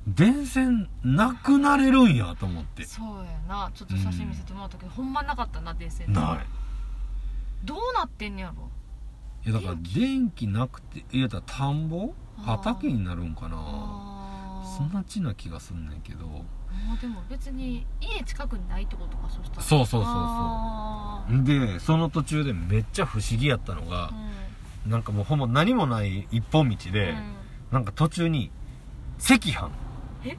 [0.07, 2.85] 電線なくなれるんやと思って。
[2.85, 3.71] そうやな。
[3.75, 6.11] ちょっと写真見せてもらったけど、ほんまなかったな電線。
[6.13, 6.47] ない。
[7.65, 8.71] どうなってんねやろ？
[9.45, 10.47] いやだから電気？
[10.47, 12.15] なくていやだから田んぼ？
[12.39, 13.57] 畑になるんかな。
[14.65, 16.27] そんなちな気がすんねんけど。
[16.27, 16.45] も
[16.97, 19.63] うでも別に家近くにないってことかそしたら。
[19.63, 20.15] そうそうそうそう。
[20.15, 24.15] あでその途中でめっちゃ不思議やったのがー、
[24.89, 27.34] なんかもうほんま何もない一本道で、うん。
[27.72, 28.51] なんか途中に
[29.18, 29.70] 赤飯。
[30.24, 30.39] え？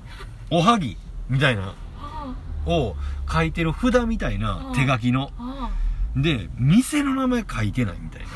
[0.50, 0.98] おはぎ。
[1.30, 1.76] みたいな。
[2.00, 2.36] あ
[2.66, 2.96] を
[3.32, 5.32] 書いてる札みたいな手書きの。
[5.38, 5.70] あ
[6.16, 8.28] で店の名前書いてないみたいな。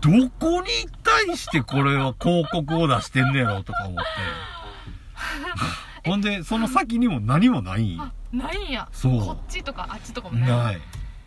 [0.00, 0.68] どこに
[1.02, 4.02] 対してこれは広告を出してんねやろとか思って。
[6.10, 7.96] ほんでその先にも何もない。
[8.00, 8.88] あないんや。
[8.92, 9.20] そう。
[9.20, 10.48] こっちとかあっちとかもない。
[10.48, 10.80] ない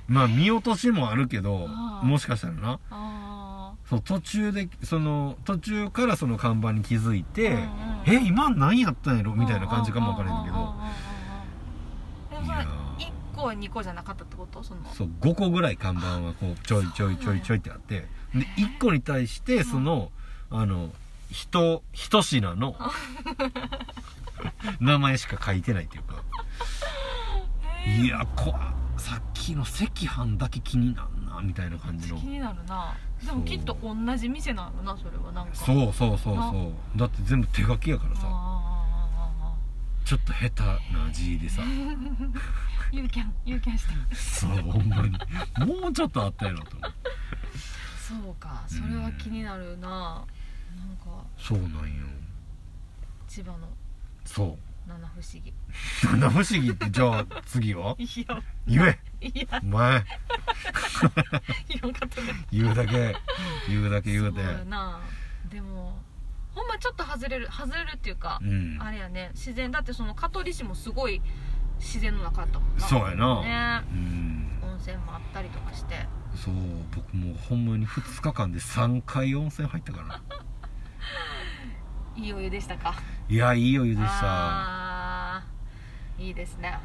[0.08, 1.68] まあ見落としもあるけど
[2.04, 2.80] もしかしたらな。
[2.92, 7.64] あそう途中でその途中からその看板に気づいて、うんうん。
[8.08, 9.34] え今何やったんやろ？
[9.34, 10.76] ーみたいな感じかもわからへんけど。
[12.46, 12.68] いや
[13.34, 14.64] 1個2個じゃなかったってこと？
[14.64, 18.08] そのそう5個ぐらい看板はこうちょいちょいちょいちょいってあって。
[18.34, 20.12] で1個に対してその
[20.50, 20.90] あの
[21.30, 22.76] 人一品の
[24.80, 26.16] 名前しか書いてないっていうか。
[27.88, 28.56] いやこ
[29.06, 32.18] さっきの赤飯だけ気になんなみたいな感じの。
[32.18, 32.98] 気になるな。
[33.24, 35.54] でもきっと同じ店なのなそれはなんか。
[35.54, 36.98] そうそうそうそう。
[36.98, 38.22] だって全部手書きやからさ。
[38.24, 39.54] あ
[40.04, 41.62] ちょっと下手な字でさ。
[41.62, 41.96] ー
[42.92, 45.12] ユーキャンユーキャンしてそうほんまに。
[45.82, 46.92] もうちょっとあったやろと思う。
[48.24, 49.88] そうかそれは気になるな。
[49.88, 51.24] なんか。
[51.38, 52.08] そうなんよ。
[53.28, 53.68] 千葉の。
[54.26, 54.58] そう
[54.88, 55.54] 七不思議。
[56.04, 57.96] 七不思議ってじゃあ次は？
[58.68, 59.00] 言え。
[59.64, 60.06] お前。
[62.52, 63.16] 言うだけ。
[63.68, 64.42] 言うだけ言うて。
[65.50, 66.00] でも
[66.54, 68.78] ほんまちょっと外れる外れるっていうか、うん。
[68.80, 69.32] あれやね。
[69.34, 71.22] 自然だってその香取市もすごい
[71.80, 72.86] 自然の中やったもんな。
[72.86, 73.42] そうやな。
[73.42, 73.88] ね。
[73.92, 74.60] うん。
[74.64, 76.08] 温泉もあったりとかして。
[76.36, 76.54] そう
[76.94, 80.08] 僕もうほんまに2日間で3回温泉入ったから。
[80.08, 80.22] な
[82.16, 82.96] いいお湯でしたか？
[83.30, 85.44] いやいいお湯でした。
[86.18, 86.80] いいですね。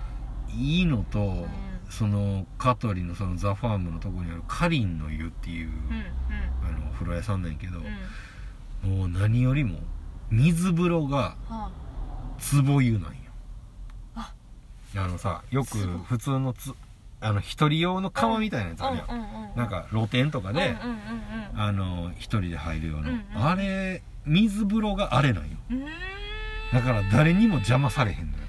[0.48, 1.46] いいのと、ん。
[1.88, 5.74] その香取のそのザ・ファームのとこにあるかりんの湯っていう、うん
[6.66, 7.84] あのお風呂屋さんなんやけどうん、
[8.92, 9.78] うんもう何よりも
[10.30, 11.70] 水風呂がはあ。
[12.64, 13.10] 壺湯なんよ。
[14.14, 14.32] あ。
[14.96, 16.72] あのさよく壺普通のつ
[17.20, 19.56] あの一人用の川みたいなやつあるやん、うんうんうんうん。
[19.56, 20.96] なんか露天とかで、うんうん
[21.54, 21.60] うん。
[21.60, 23.44] あの一人で入るような、うんうん。
[23.44, 25.56] あれ水風呂があれなんよ。
[26.72, 28.44] だから誰にも邪魔されへんのよ。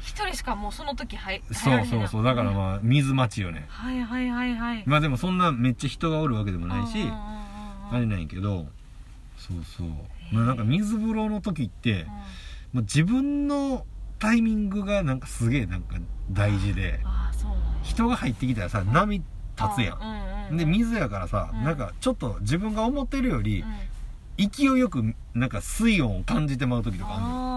[0.00, 2.24] 一人しかもうその時入そうそうそう。
[2.24, 3.66] だからまあ水待ちよね。
[3.68, 4.84] はいはいはいはい。
[4.86, 7.16] まあでもそんなめっちゃ人がおるわけでもないしうんうんうんうん。
[7.96, 8.68] あれなんやけど
[9.36, 9.88] そうそう。
[10.32, 12.06] まあなんか水風呂の時ってうん。
[12.06, 12.10] も
[12.76, 13.84] う自分の
[14.20, 15.96] タイミングがなんかすげえなんか
[16.30, 17.64] 大事でああそうなんや。
[17.82, 19.24] 人が入ってきたらさ波立
[19.74, 20.56] つやうんうんうんん。
[20.58, 21.64] で水やからさうん。
[21.64, 23.68] なんかちょっと自分が思ってるよりうん
[24.38, 27.56] 勢いよくなんか水温を感じてまう時とかあるの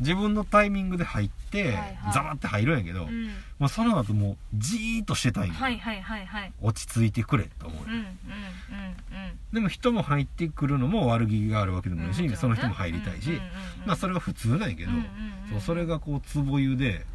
[0.00, 1.98] 自分のタイミングで入ってはいはい。
[2.12, 3.26] ザバって入るんやけどあうん。
[3.58, 5.54] もうその後もうじーっとしてたんよ。
[5.54, 6.52] はいはいはいはい。
[6.60, 8.06] 落ち着いてくれと思ううんうんうんうん。
[9.52, 13.52] でも人も入ってくるのも悪気があるわけでもないし、うんその人も入りたいし、うんうんうんうん。
[13.86, 15.06] まあそれは普通なんやけど、うんうんうん
[15.52, 17.06] そうそれがこう壺湯で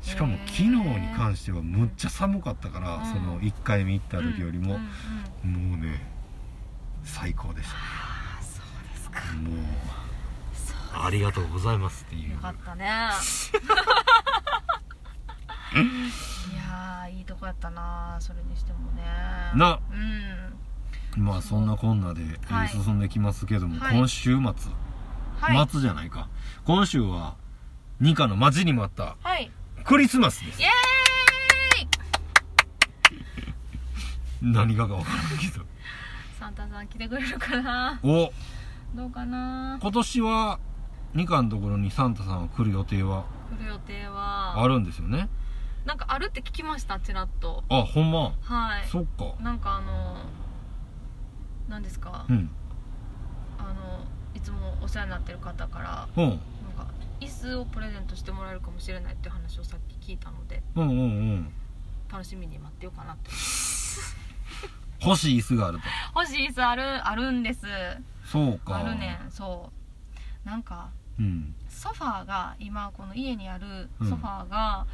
[0.00, 3.04] しかも昨日に関してはむっちゃ寒かったから、うん。
[3.04, 4.78] その1回目行った時よりもも
[5.44, 6.11] うね
[7.04, 9.20] 最高でしああそうですか。
[9.20, 9.56] たもう
[10.94, 12.32] ありがとうございますっていう。
[12.32, 12.84] よかったね。
[12.84, 12.88] い
[16.56, 19.02] やーいいとこやったなそれにしてもね。
[19.54, 19.80] な。
[21.16, 21.24] うん。
[21.24, 22.22] まあそんなこんなで、
[22.70, 23.96] 進んできますけども、はい。
[23.96, 24.42] 今週末、
[25.40, 25.68] はい。
[25.68, 26.28] 末じゃないか。
[26.64, 27.36] 今週は
[28.00, 29.50] ニカの待ちに待ったはい。
[29.84, 30.60] クリスマスです。
[30.60, 30.70] イエー
[31.84, 31.88] イ。
[34.52, 35.64] 何がか分からんけど
[36.42, 38.32] サンタさん来てくれるかなお。
[38.96, 39.78] どうかな？
[39.80, 40.58] 今年は
[41.14, 43.26] ニカのところにサンタさんが来る予定は？
[43.56, 44.60] 来る予定は。
[44.60, 45.28] あるんですよね？
[45.84, 47.62] なんかあるって聞きましたちらっと。
[47.68, 48.34] あほんま？
[48.40, 48.88] はい。
[48.88, 49.40] そっか。
[49.40, 50.16] なんかあの
[51.68, 52.50] 何ですか、うん。
[53.56, 54.00] あの
[54.34, 56.28] いつもお世話になってる方からうん。
[56.30, 56.38] なん
[56.76, 56.88] か
[57.20, 61.02] 椅子をプレゼントしてもらえるかもしれないっていう話をさっき聞いたのでうんうんう
[61.36, 61.52] ん。
[62.10, 63.30] 楽しみに待ってようかなって
[65.04, 65.84] 欲しい椅子があると。
[66.14, 67.66] 欲しい椅子あるあるんです。
[68.24, 68.76] そうか。
[68.76, 69.30] あるねん。
[69.30, 69.70] そ
[70.44, 70.48] う。
[70.48, 71.54] なんかうん。
[71.68, 74.08] ソファーが今この家にあるうん。
[74.08, 74.86] ソファーが、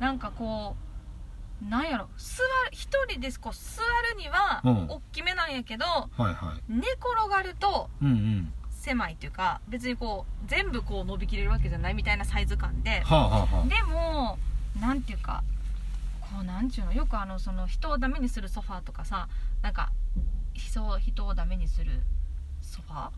[0.00, 0.76] なんかこ
[1.62, 3.82] うなんやろ座る一人でこう座
[4.14, 4.86] るにはうん。
[4.88, 6.72] 大きめなんやけど、はいはい。
[6.72, 8.52] 寝転がるとうんうん。
[8.70, 13.00] 狭いっていうか別にこう全部こう伸びきれるわけじゃないみたいなサイズ感で。
[13.00, 14.38] はあはあはでも
[14.80, 15.42] なんていうか
[16.20, 19.28] こうなんていうのよくあのその人をダメにするソファーとかさ
[19.66, 19.90] なんか
[20.54, 22.00] 人人をダメにする
[22.62, 23.10] ソファあ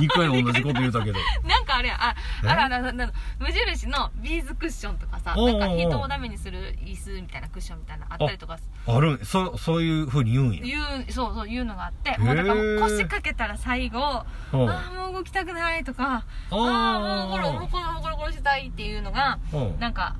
[0.00, 1.18] 2回同じこと言うたけど。
[1.20, 2.48] ー なんかあれやあえ？
[2.48, 2.92] あらあらあら
[3.38, 8.58] 無印のビーズクッションとかさなんか人をダメにする椅子みたいなクッションみたいなのあったりとか
[8.88, 9.24] ある？
[9.24, 10.60] そそういうふうに言うんや。
[10.64, 14.68] 言うそうそういうのがあってもうだからもう腰掛けたら最後あうん。
[14.68, 16.56] あもう動きたくないとかああ
[16.96, 19.78] あもうこれもうこのコロコロしたいっていうのがうん。
[19.78, 20.16] なんか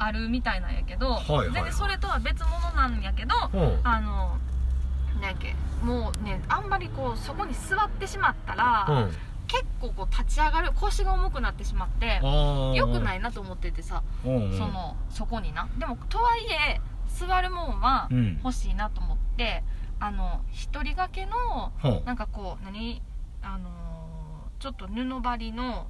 [0.00, 1.52] あるみたいなんやけど、はいはいはい。
[1.54, 3.80] 全然それとは別物なんやけど、うん。
[3.82, 4.38] あの
[5.20, 9.10] なんけもうねあんまりこうそこに座ってしまったら、うん。
[9.48, 14.58] 結構こう立ち上がる腰が重くなってしまってああ良くないいなと思っててさ、うんうん。
[14.58, 15.68] そのそこにな。
[15.78, 18.40] でもとはいえ座るもんはうん。
[18.44, 19.64] 欲しいなと思って、
[20.00, 22.02] あの一人掛けのほう。
[22.04, 23.02] なんかこう何
[23.42, 25.86] あのーちょっと布張りの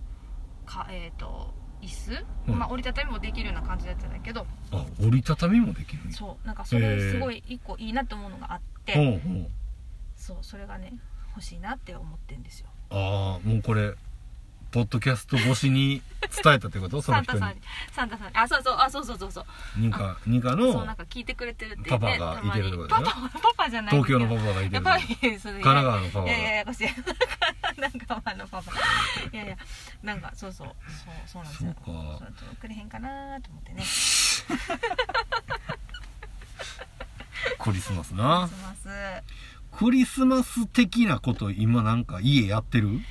[0.67, 2.59] かえっ、と椅子、うん。
[2.59, 4.47] まあ折りたたみもできるような感じのやつなんだけど。
[4.73, 6.47] あ折りたたみもできるそう。
[6.47, 8.61] なんかそれすごい一個いいなって思うのがあっ
[8.93, 9.51] て、ほうほう
[10.17, 10.93] そうそれがね
[11.35, 12.69] 欲しいなって思ってんですよ。
[12.91, 13.95] ああもうこれ
[14.71, 16.03] ポッドキャスト越しに
[16.43, 17.01] 伝えたってこと？
[17.03, 17.61] サンタさんに。
[17.91, 18.37] サンタさんに。
[18.37, 18.77] あそうそう。
[18.79, 19.45] あそうそうそうそう。
[19.79, 25.05] ニカニカそうのなんか聞いてくれてるってパ言ってパがいてるってことだよたまにパパパパじゃない東京のパパがいてるやっぱり
[25.39, 26.27] それ神奈川のパパが。
[26.27, 26.89] いやいやいやこしい
[27.81, 28.73] なんかパパのパパ
[29.33, 29.57] いやいや
[30.03, 33.83] なんかそうそうそうそうなんですよそうかそうくれへんかなと思ってね
[37.59, 38.89] クリスマスすなます
[39.73, 42.95] クリスマス的なこと今なんか家やってる？
[42.95, 43.03] やって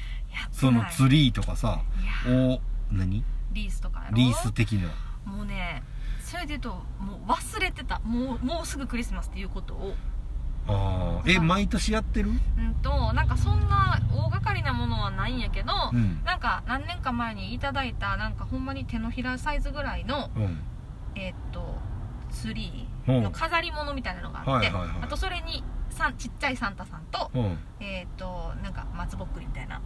[0.52, 1.82] そのツリーとかさ
[2.28, 2.60] お
[2.92, 3.24] 何？
[3.52, 4.90] リースとかリース的な
[5.26, 5.84] もうね
[6.22, 6.70] それで言うと
[7.00, 8.00] もう忘れてた。
[8.00, 9.96] もうもうすぐクリスマスっていうことを。
[10.70, 12.30] ああえ毎年やってる？
[12.30, 16.22] うんとなんかそんな大掛かりなものはないんやけど、うん。
[16.26, 20.60] なんか何年か前にいただいたなんかほんまに手のひらサイズぐらいのうん。
[21.16, 21.80] えーっと
[22.30, 27.58] ツリうんーの飾り物みたいなのがあって、あとそれにさんちっちゃいサンタさんと,、うん。
[27.80, 29.82] えーっとなんか松ぼっくりみたいな。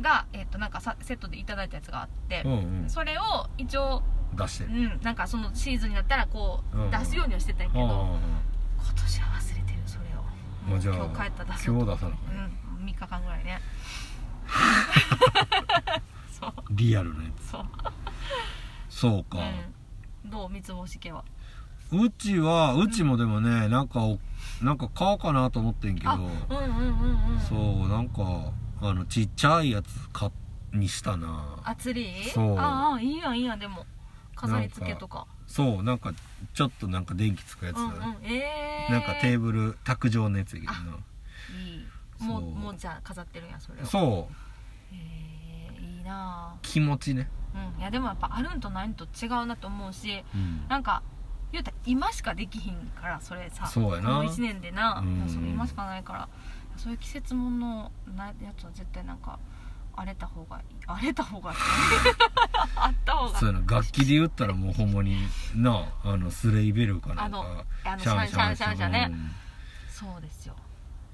[0.00, 2.44] が、えーっとなんかさセットでいただいたやつがあって
[2.86, 4.02] それを一応、
[4.34, 4.64] 出して。
[4.64, 6.90] るうん、なんかそのシーズンになったらこう、うん。
[6.90, 8.18] 出すようにはしてたんやけど、今
[8.94, 10.22] 年は忘れてるそれを。
[10.70, 11.84] まあじゃあ今日帰ったら出そうと。
[11.84, 12.16] 今日出さな
[12.76, 13.60] うん3日間ぐらいね。
[16.30, 17.64] そ うリアルなやそう、
[18.88, 19.38] つそうか。
[20.24, 20.50] うん、どう？
[20.50, 21.24] 三つ星家は
[21.92, 24.18] うちはうちもでもねなんかお
[24.62, 30.32] なんか買おうかなと思ってんけどあうんうんうんうんそうなんかあのちっちゃいやつ買っ
[30.72, 31.60] にしたな。
[31.64, 32.58] あツリーそう。
[32.58, 33.86] ああいいやんいいやんでも。
[34.34, 35.26] 飾り付けとか。
[35.46, 36.12] そうなんか
[36.54, 37.76] ちょっとなんか電気つくやつ。
[37.76, 40.78] だねうんうんええなんかテーブル卓上のやつやけどな。
[40.80, 42.22] いい。
[42.22, 43.86] もうもうじゃあ飾ってるんやそれを。
[43.86, 44.94] そう。
[44.94, 47.28] へえいいな気持ちね。
[47.54, 47.80] あうん。
[47.80, 50.68] いやでもやっぱあるんとないんと違うなと思うしうん。
[50.68, 51.02] なんか
[51.52, 54.08] 言うたら今しかできひんからそれさそうやな。
[54.08, 55.50] この1年でな、うん。
[55.50, 56.28] 今しかないから。
[56.76, 59.38] そういう季節ものなやつは絶対なんか
[59.96, 60.62] 荒れた方がいい。
[60.86, 61.56] 荒れた方がいい。
[62.76, 63.38] あった方が。
[63.38, 63.66] そうやな。
[63.66, 65.16] 楽器で言ったらもうほんまに
[65.54, 67.64] なあのスレイベルかなんか。
[67.82, 68.92] シャンシャンシャンシャン。
[68.92, 69.08] ね。
[69.10, 69.30] うん。
[69.88, 70.54] そうですよ。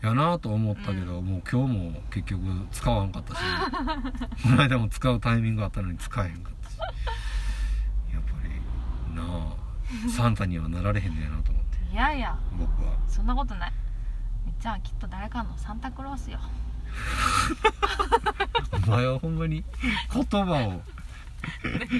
[0.02, 3.40] やなと思ったけど、もう今日も結局使わんかったし。
[4.42, 6.76] この間も使うタイミングあったのに使えへんかったし。
[8.12, 9.63] やっぱりなあ
[10.14, 11.92] サンタにはなられへんねやなと思って。
[11.92, 12.38] いやいや。
[12.58, 12.96] 僕は。
[13.08, 13.72] そんなことない。
[14.46, 16.38] みっちゃんはきっと誰かのサンタクロースよ。
[18.86, 19.64] お前はほんまに
[20.12, 20.82] 言葉を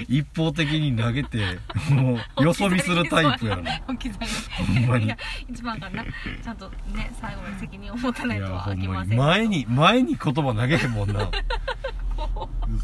[0.07, 1.59] 一方的に投げて
[1.89, 3.81] もうよそ見するタイプやな。
[3.87, 4.27] 置き去り
[4.65, 5.13] ほんまに。
[5.49, 6.05] 一番からな。
[6.43, 9.17] ちゃんとね最後まで責任を持たないいとはやほんま飽きませんに。
[9.17, 11.29] 前に前に言葉投げへんもんな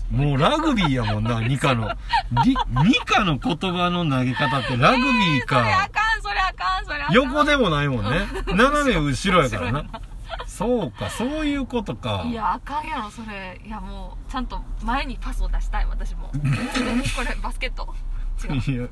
[0.09, 1.89] もうラグビーやもんな ニカの。
[2.45, 2.55] リ
[2.87, 7.15] ニカの言葉の投げ方ってラグビーそれあかかんそれあかんそれあかん。
[7.15, 8.27] 横でもないもんね。
[8.47, 9.85] 斜め後ろやからな。
[10.47, 12.23] そうかそういうことか。
[12.25, 13.59] いやあかんやろそれ。
[13.65, 16.31] いやもうちゃんと前にパスを出したい私も。
[17.15, 17.93] これバスケット？
[18.43, 18.77] 違う。
[18.77, 18.87] いや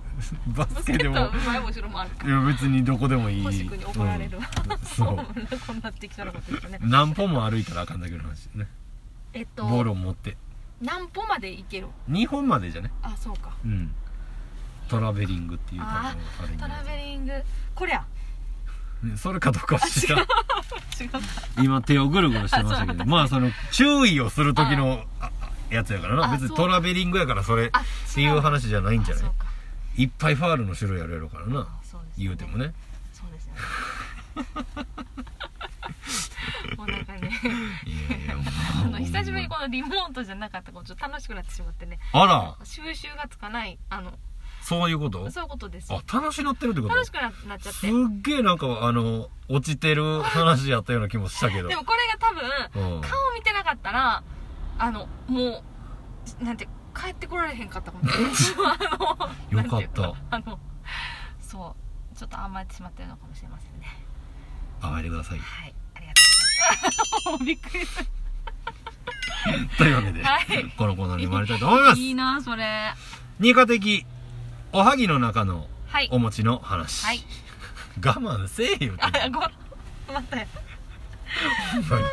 [0.48, 3.44] ババスケでも前も後ろもあるかいや別にどこでもいい。
[3.44, 4.78] 星君に怒られるわ、うん。
[4.86, 5.16] そう。
[5.66, 6.80] こんなってきたらこと言うとね。
[6.82, 8.68] 何歩も歩いたらあかんだけの話ね。
[9.34, 10.38] えっとボールを持って
[10.82, 12.92] 何歩まで行ける？2本までじゃね？
[13.02, 13.52] あそうか。
[13.66, 13.92] うん。
[14.88, 17.34] トラベリングっていうあがあるんトラだベリング。
[17.76, 18.06] これや
[19.04, 20.20] ねそれかどうかは知らん。
[20.20, 20.26] 違っ
[21.56, 25.32] た今手をぐるぐるしてましたけどまあその注意をする時のあ
[25.70, 26.30] やつやからな。
[26.32, 26.58] 別にあそう。
[26.58, 29.24] トラベリングやからそれあっていう話じゃないんじゃない？
[29.26, 29.36] あそう。
[29.38, 29.46] か
[29.98, 31.60] いっぱいファールの種類あるやろからな。
[31.62, 32.74] あそうです言うてもね。
[33.14, 33.62] そうですよね。
[36.78, 37.30] もうなんかね
[37.86, 38.18] いや
[39.12, 42.00] 久しぶりにこのリモートじゃなかったからちょっと楽しくなってしまってね。
[42.14, 42.66] あら。
[42.66, 44.14] 収集がつかないあの
[44.62, 45.30] そういうこと？
[45.32, 45.92] そういうことです。
[45.92, 46.94] よあ楽しなってるってこと？
[46.94, 47.92] 楽しくななっちゃっすてっ
[48.24, 51.68] げえなんかあの落ちてる話やったような気もしたけど。
[51.70, 53.02] でもこれが多分うん。
[53.02, 54.24] 顔見てなかったら
[54.78, 55.64] あのも
[56.42, 58.04] うなんて帰ってこられへんかったかも。
[58.12, 60.14] あのよかった。
[60.36, 60.60] あの
[61.40, 61.76] そ
[62.14, 63.88] うちょっと甘えてしまってるのかもしれませんね。
[64.82, 65.40] 暴いてください。
[65.40, 67.44] はいありがとうございます。
[67.46, 68.08] びっくりする
[69.78, 70.72] というわけで、はい。
[70.78, 72.00] このコーナーに参りたいと思います。
[72.00, 72.94] いいなそれ。
[73.40, 74.06] 二課的
[74.72, 76.10] おはぎの中のはい。
[76.12, 77.24] お餅の話、はい。
[78.02, 79.54] 我慢せえよってあご待
[80.20, 80.48] ったよ
[81.74, 82.04] ほんまに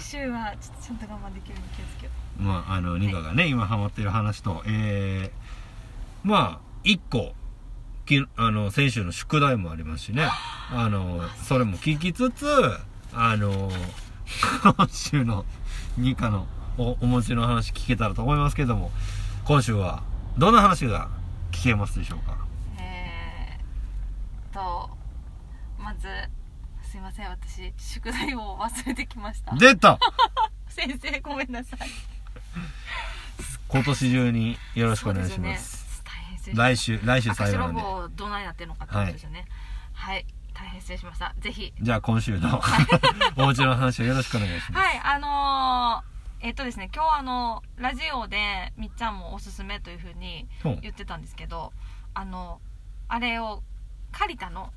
[0.00, 7.32] 来週はちょっとちゃんと我慢できるように気をつけよまああのニカがね、今ハマってる話とえー、まあ一個
[8.06, 10.28] きあの先週の宿題もありますしね。
[10.70, 12.46] あのそれも聞きつつ
[13.12, 13.70] あの
[14.62, 15.44] 今週の
[15.96, 16.46] ニカの
[16.78, 18.90] おお餅の話聞けたらと思いますけども
[19.44, 20.02] 今週は
[20.36, 21.08] どんな話が
[21.52, 22.32] 聞けますでしょうか？
[22.32, 22.36] う
[22.80, 24.90] えー、と
[25.78, 26.08] まず
[26.82, 29.54] すいません私宿題を忘れてきました。
[29.56, 29.98] 出た！
[30.68, 31.78] 先生ごめんなさい。
[33.68, 36.02] 今年中によろしくお願いします。
[36.46, 36.52] ね。
[36.54, 37.80] 来週来週赤最後なんで。
[37.80, 39.46] 白棒どないなってんのかってことですよね。
[39.94, 40.26] はい、
[40.56, 41.34] 大変失礼しました。
[41.38, 41.72] ぜひ。
[41.80, 42.60] じゃあ今週の
[43.36, 44.86] お家の話をよろしくお願いします。
[44.86, 45.00] はい。
[45.04, 50.48] あのー、えっとですね今日あのラジオでみっちゃんもおすすめというふうに
[50.80, 51.72] 言ってたんですけど
[52.14, 52.60] あの
[53.08, 53.62] あれを
[54.12, 54.72] カリタの？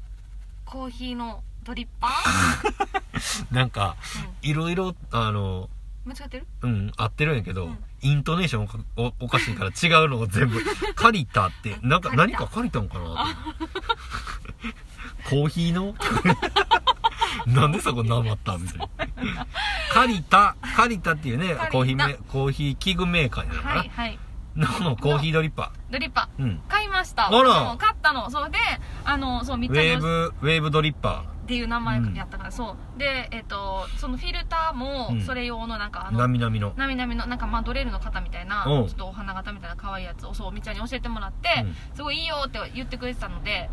[0.66, 3.96] コーヒーのドリッパー、 なんか
[4.44, 5.70] いろいろあの
[6.06, 6.48] うん、間違ってる？
[6.62, 7.84] うん合ってるんやけど、うん。
[8.02, 10.62] イントネーションおおおかしいから違うのを全部
[10.96, 11.78] 借りたって。
[11.82, 12.40] なんか借りた。
[12.40, 14.74] 何か借りたんかなって
[15.30, 15.96] コーヒーの？
[17.48, 18.88] なんでそこなまったみたいな。
[19.94, 24.20] 借りた借りたっていうねコーヒーメコーヒー器具メーカーなのかな、はいはい。
[24.56, 27.28] のコーヒードリッパドリッパー、うん、ー買いました。
[27.28, 27.76] あら。
[27.78, 28.30] 買ったの。
[28.30, 28.58] そうで
[29.06, 33.00] あのそうみっウェーちゃんのブウェーブドリッパっていう名前やったから、そう。
[33.00, 35.22] でえっ、とそのフィルターもうん。
[35.22, 36.74] それ用のなんかあーの、なみなみの。
[36.76, 38.74] なみなみのなんかまあドレルの型みたいなちうん。
[38.82, 41.76] ょっとお花形みたいな可愛いやつをそうみっちゃんに教えてもらって、うん。
[41.96, 43.70] すごいいいよって言ってくれてたので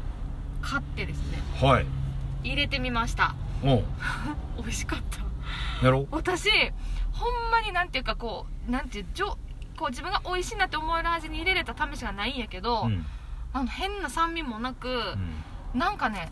[0.67, 1.39] 買ってですね。
[1.61, 1.87] はい。
[2.43, 3.37] 入れてみました。
[3.63, 3.85] おう。
[4.59, 5.85] 美味しかった。
[5.85, 6.09] やろう。
[6.11, 6.51] 私
[7.13, 9.39] ほんまになんていうかこうなんていうじょ
[9.77, 13.07] こう自分が美味しいなって思える味に入れれた試しがないんやけど、うん。
[13.53, 15.79] あの変な酸味もなく、うん。
[15.79, 16.31] なんかね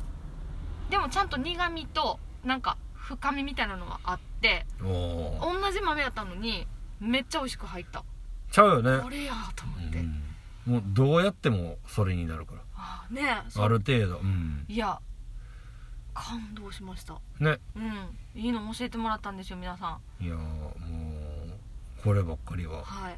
[0.90, 6.66] でもちゃんと苦味となんか深みみたいなのがあって同じ豆やったのに
[6.98, 8.02] めっちゃ美味しく入った。
[8.50, 9.00] ちゃうよね。
[9.00, 10.24] これやと思って、うん。
[10.66, 13.22] もうどうやってもそれになるからあね
[13.56, 14.18] ある程度。
[14.18, 14.64] うん。
[14.68, 15.00] いや
[16.12, 17.14] 感動しました。
[17.40, 17.58] ね。
[17.74, 18.40] うん。
[18.40, 20.24] いいの教えてもらったんですよ皆さん。
[20.24, 22.84] いやーもうこればっかりは。
[22.84, 23.16] はい。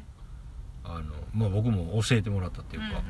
[0.83, 3.01] あのまあ僕も教えてもらったっていうか、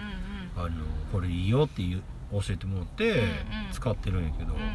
[0.58, 2.02] あのこれいいよっていう
[2.32, 3.30] 教えてもらってうんうん。
[3.72, 4.66] 使ってるんやけど、うんうん。
[4.66, 4.74] うん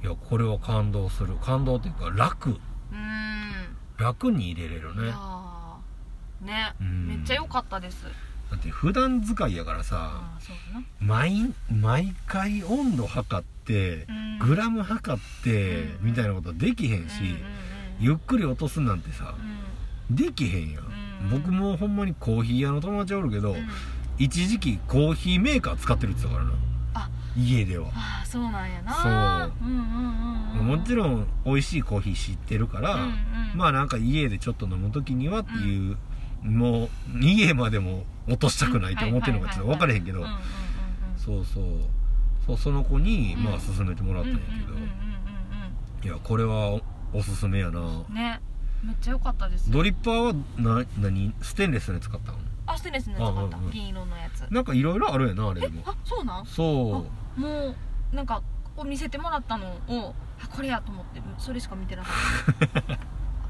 [0.00, 1.36] いやこれは感動する。
[1.38, 2.50] 感動っていうか楽。
[2.50, 2.56] うん。
[2.56, 3.38] うん
[3.98, 5.12] 楽に入れれるね。
[6.40, 6.72] ね。
[6.80, 7.08] うん。
[7.08, 8.06] めっちゃ良かったです
[8.50, 10.22] だって普段使いやからさ
[11.00, 14.38] 毎毎回温度測ってうん。
[14.38, 16.06] グラム測ってうん。
[16.06, 17.38] みたいなことできへんし、うんうんうん
[18.00, 19.34] ゆっくり落とすなんてさ
[20.08, 20.14] うん。
[20.14, 21.30] できへんやん、うん。
[21.30, 23.68] 僕もほんまにコーヒー屋の友達おるけど、うん。
[24.18, 27.04] 一時期コーヒーメーカー使ってるって言ってたからな。
[27.06, 27.10] あ。
[27.36, 27.88] 家では。
[27.88, 28.94] ああそうなんやな。
[28.94, 29.08] そ
[29.64, 29.66] う。
[29.66, 29.82] うんうん
[30.54, 30.78] うんうん。
[30.78, 33.12] もちろん美味しいコーヒー知ってるから、うんうん。
[33.56, 35.96] まあなんか家でちょっと飲む時にはっていう、
[36.44, 36.88] もう
[37.20, 40.24] 家までも落としたくないと思ってるのかちょっと分からへんけど、
[41.16, 41.64] そうそう。
[42.46, 43.44] そうその子にうん。
[43.44, 44.44] まあ勧めてもらったんやけ
[46.06, 46.80] ど、いやこれはお
[47.14, 47.80] おすすめやな。
[47.80, 48.40] うんね。
[48.82, 49.70] めっちゃ良かったです。
[49.70, 51.34] ドリッパーはな何？
[51.42, 52.38] ステンレスのやつ買ったの？
[52.66, 54.40] あステンレスのやつ買っんうん銀色のやつ。
[54.52, 55.82] なんかいろいろあるやなあれでも。
[55.84, 56.46] あそうなん？
[56.46, 57.06] そ
[57.36, 57.40] う。
[57.40, 57.76] もう
[58.14, 58.42] なんか
[58.76, 62.98] こう見せてもらったのをあこれやと思ってそれしか見てなかった。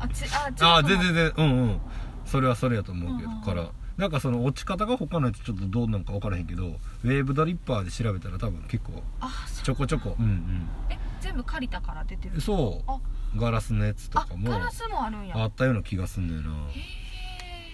[0.05, 1.33] あちあ違うと思うああ全然全然。
[1.37, 1.81] うんうん。
[2.25, 9.65] それはそれやと思うけど、からなんかその落ち方が他のやつちょっとどうなんか分からへんけどウェーブドリッパーで調べたら多分結構あそう。
[9.65, 10.15] ちょこちょこ。
[10.19, 12.95] うんえ全部借りたから出てるうんそあ。
[12.95, 15.37] うガラスのやつとあかもガラスもあるんや。
[15.37, 16.51] あったような気がすんねんな。
[16.51, 16.55] へ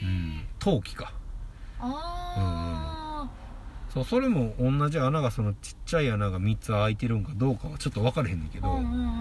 [0.03, 0.41] えうん。
[0.59, 1.13] 陶器か。
[1.81, 3.29] あ
[3.91, 9.15] そうそれも同じ穴がそのちっちゃい穴が3つ開いてるんかどうかはちょっと分からへんねんけど、あうんうんうんうんうんうん。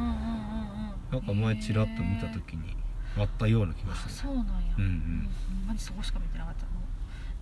[1.11, 2.75] なんか前チラッと見た時に
[3.17, 5.29] あったような気があするそうなんやうんううんん
[5.59, 6.65] ほんまにそこしか見てなかった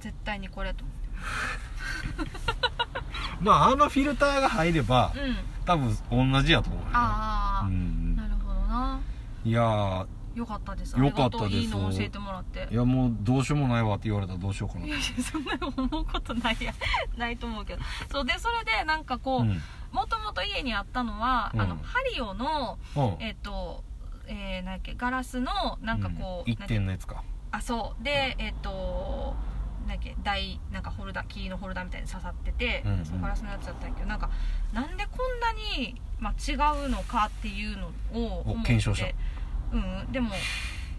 [0.01, 2.31] 絶対にこれと思って。
[3.41, 5.37] まああのフィルターが入ればうん。
[5.65, 5.97] 多分
[6.33, 6.87] 同じやと思うよ。
[6.93, 8.99] ああ、うんなるほどな。
[9.43, 10.97] いやーよかったです。
[10.97, 11.55] よかったです。
[11.57, 12.67] いいの教えてもらって。
[12.71, 14.85] いやもうどうしようもないわって言われたらどうしようかな。
[14.85, 16.73] いやそんなの思うことないや。
[17.17, 17.81] ないと思うけど。
[18.11, 19.61] そうでそれでなんかこううん。
[19.91, 21.61] もともと家にあったのは、うん。
[21.61, 23.15] あのハリオのうん。
[23.19, 23.83] えっ、と
[24.27, 26.53] えー、なんやっけガラスのなんかこう、うん。
[26.53, 27.23] 一点のやつか。
[27.51, 28.03] あそう。
[28.03, 29.35] でえっ、と
[29.87, 33.05] なんやっけ台なんかホルダーキーのホルダーみたいに刺さってて、うんうん。
[33.05, 34.29] そうガラスのやつだったんやけどなんか
[34.73, 36.55] なんでこんなに、まあ、違
[36.85, 38.67] うのかっていうのを思って。
[38.67, 39.07] 検証した。
[39.73, 40.29] うんでも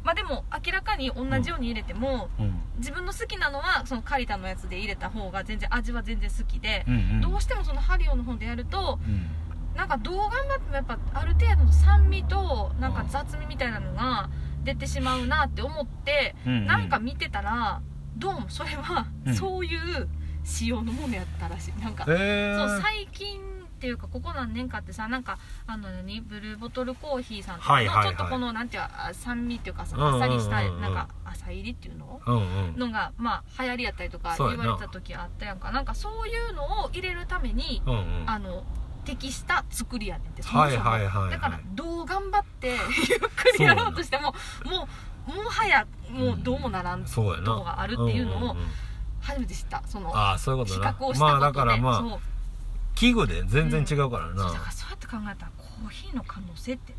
[0.04, 2.60] まあでも明らかに同じように入れても、うん。
[2.78, 7.20] 自分の好きなのはそのカリタのやつで入れた方が全然味は全然好きで、うんうん。
[7.20, 9.28] どうしてもそのハリオの方でやるとうん。
[9.76, 14.28] なんかどう頑張ってもやっぱある程度の酸味となんか雑味みたいなのが
[14.64, 16.66] 出てしまうなって思って、うんうん。
[16.66, 17.80] なんか見てたら
[18.16, 19.34] どうもそれはうん。
[19.34, 20.08] そういう
[20.44, 21.80] 仕様のものやったらしい。
[21.82, 23.40] なんか、えー、そう最近っ
[23.82, 26.20] ていうかここ何年かってさなんかあの何？
[26.20, 27.82] ブルーボトルコーヒーさんとか。
[27.82, 32.40] のちょっとこのなんていうかあ酸味っていうかさあっさりしたなんか浅入りっていうのうんう
[32.72, 32.78] ん。
[32.78, 35.70] のがまあ流行りやったりとか言われた時あったやんか。
[35.72, 38.24] なんかそういうのを入れるためにうんうん。
[38.26, 38.64] あの
[39.04, 40.84] 適した作りやねんってそもそも。
[40.84, 41.30] はいはいはいはい。
[41.32, 42.68] だからどう頑張って
[43.10, 44.32] ゆっくりやろうとしても
[44.64, 44.88] もう
[45.26, 47.44] もはやもうどうもならんそうやな。
[47.44, 48.66] とこがあるっていうのをんんん。
[49.20, 50.92] 初めて知ったそのああそういうことな。
[50.92, 52.18] 比較をしたことで、まあだからまあ
[52.94, 56.94] 器具で全然違うからそうだかならそうやって考えたらコーヒーの可能性って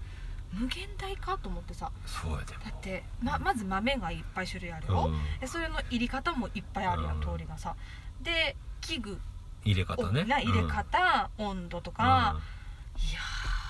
[0.51, 1.91] 無限大かと思ってさ。
[2.05, 2.45] そうやで。
[2.53, 7.21] だってままず豆がいっぱい種類あるよ、も、うん、でそれの入り方もいっぱいあるやん、うん。
[7.21, 7.75] 通りがさ。
[8.21, 9.19] で器具。
[9.65, 10.25] 入れ方ね。
[10.25, 12.35] な入れ方、温度とか、
[12.97, 13.62] いやー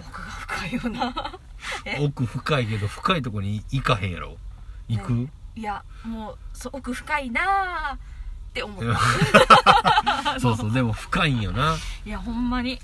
[0.00, 1.38] 奥が深いよな。
[2.00, 4.36] 奥深いけど深いとこに行かへんやろ？
[4.88, 5.26] 行く、ね。
[5.56, 7.98] いやもうそう奥深いなーっ
[8.52, 8.84] て思っ
[10.24, 11.76] た そうそうでも深いんよな。
[12.04, 12.78] いやほんまに。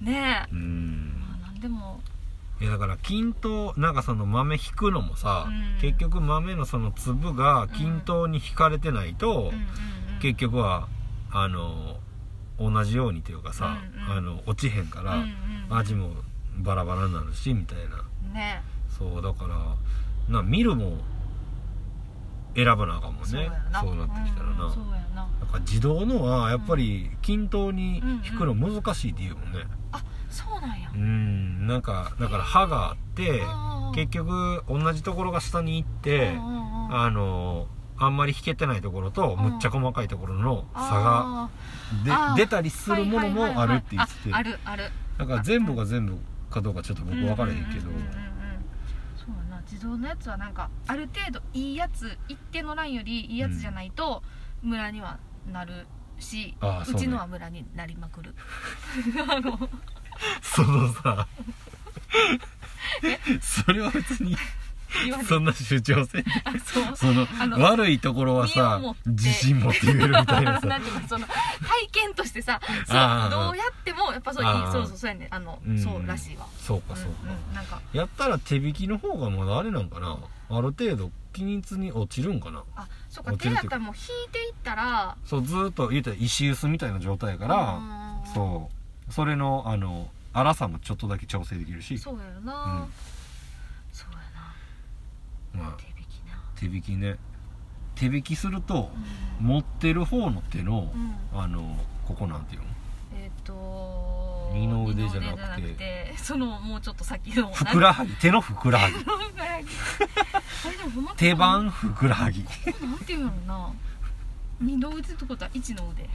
[0.00, 1.14] ねえ、うん。
[1.40, 2.00] まあ、何でも。
[2.60, 5.78] いやだから均等なんかその豆引くのもさ、うん。
[5.80, 9.66] 結局豆のその粒が均等に引かれてないと、うん
[10.20, 10.88] 結局は
[11.30, 12.00] あの
[12.58, 14.10] 同じようにというかさ、うんうん。
[14.10, 15.22] あの落ちへんから、うん
[15.70, 15.76] うん。
[15.76, 16.10] 味も
[16.58, 18.32] バラバラになるしみたいな。
[18.32, 18.62] ね。
[18.88, 19.76] そうだから
[20.28, 20.98] な見るも
[22.54, 23.28] 選ばなあかんもんね。
[23.28, 24.04] そうやな。
[24.04, 25.28] ってきたらな、うんうんそうやな。
[25.40, 29.60] なんか自動のはやっぱり均等に引くの難しいって言うもんね。
[29.92, 30.90] あそうなんや。
[30.92, 31.66] うん。
[31.66, 33.42] なんかだから刃があって
[33.94, 37.66] 結局同じところが下に行ってうんうんうんあの
[38.00, 39.50] あんまり引けてないところとうん。
[39.52, 41.48] むっちゃ細かいところの差が
[42.04, 44.34] あで出たりするものもあるって言ってて。
[44.34, 44.90] ああるある。
[45.18, 46.18] だから全部が全部
[46.50, 47.90] かどうかちょっと僕分からへんけど。
[47.90, 48.28] うんうんうんうんうん
[49.18, 54.22] そうやな自動のやつはなんかある程度いいやつ一定のラインよりいいやつじゃないと
[54.62, 55.18] ムラには
[55.52, 55.86] なる
[56.18, 56.82] し、うね。
[56.88, 58.34] うちのはムラになりまくる。
[59.28, 59.70] あの。
[60.42, 61.28] そのさ。
[63.40, 64.36] それは別に
[65.04, 66.22] 言われそんな主張せん。
[66.22, 66.96] であそう。
[66.96, 69.10] そのあの悪いところは身さをもって。
[69.10, 70.66] 自信持って言えるみたいなさ。
[70.66, 71.00] なんていう。
[71.00, 71.36] かその体
[71.92, 73.30] 験としてさそうあー。
[73.30, 74.72] どうやってもやっぱそういいあー。
[74.72, 75.78] そうそうそうやねあの、うん。
[75.78, 76.46] そうらしいわ。
[76.58, 77.80] そうかそうか、んうん、なんか。
[77.92, 80.18] やったら手引きの方がまだあれなんかな。
[80.50, 82.62] ある程度均一に落ちるんかな。
[82.74, 85.16] あそっか落ちるっていうか手やったらもう引いていったら。
[85.24, 87.56] そうずーっと言うたら石臼みたいな状態やから
[88.26, 88.34] うん。
[88.34, 88.70] そ
[89.08, 89.12] う。
[89.12, 91.98] それのあの粗さもちょっとだけ調整できるし。
[91.98, 92.86] そうやよな
[95.58, 96.40] まあ手引きな。
[96.56, 97.16] 手引きね。
[97.94, 98.90] 手引きすると
[99.40, 99.46] うん。
[99.46, 101.38] 持ってる方の手のうん。
[101.38, 102.66] あのここなんていうの？
[103.20, 105.62] えっ、と二の腕じゃなくて。
[105.62, 108.12] 二の腕そのもうちょっと先のふくらはぎ。
[108.14, 108.94] 手のふくらはぎ。
[108.96, 109.68] ふくらはぎ。
[110.66, 112.44] あれでもほんま手番ふくらはぎ。
[112.44, 113.72] なんていうんやろな。
[114.60, 116.08] 二の腕ってことは一の腕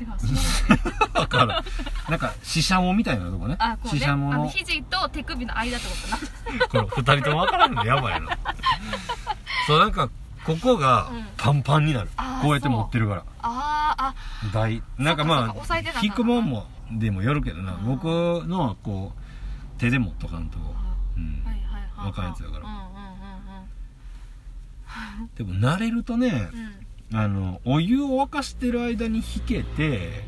[0.00, 1.54] 違う かる。
[2.08, 3.56] なんかししゃもみたいなとこね。
[3.58, 4.00] あこうね。
[4.00, 4.34] ししゃもの。
[4.34, 5.94] あの肘と手首の間ってこ
[6.70, 8.28] となこれ二人ともわからんのやばいな
[9.66, 10.08] そうなんか
[10.44, 11.26] ここがうん。
[11.36, 13.24] パンパンになる、あーこうやって持ってるから。
[13.42, 14.14] あーあ。
[14.52, 17.74] 大なんかまあかんあ引くもんもでもよるけどな。
[17.84, 18.04] 僕
[18.46, 20.58] のはこう手で持っとかんと、
[21.16, 21.42] うん。
[21.44, 22.68] はいはいはい若いやつやから。
[22.68, 22.82] うんうん。
[25.36, 26.81] でも慣れるとねうん
[27.14, 30.24] あのお湯を沸かしてる間に引けて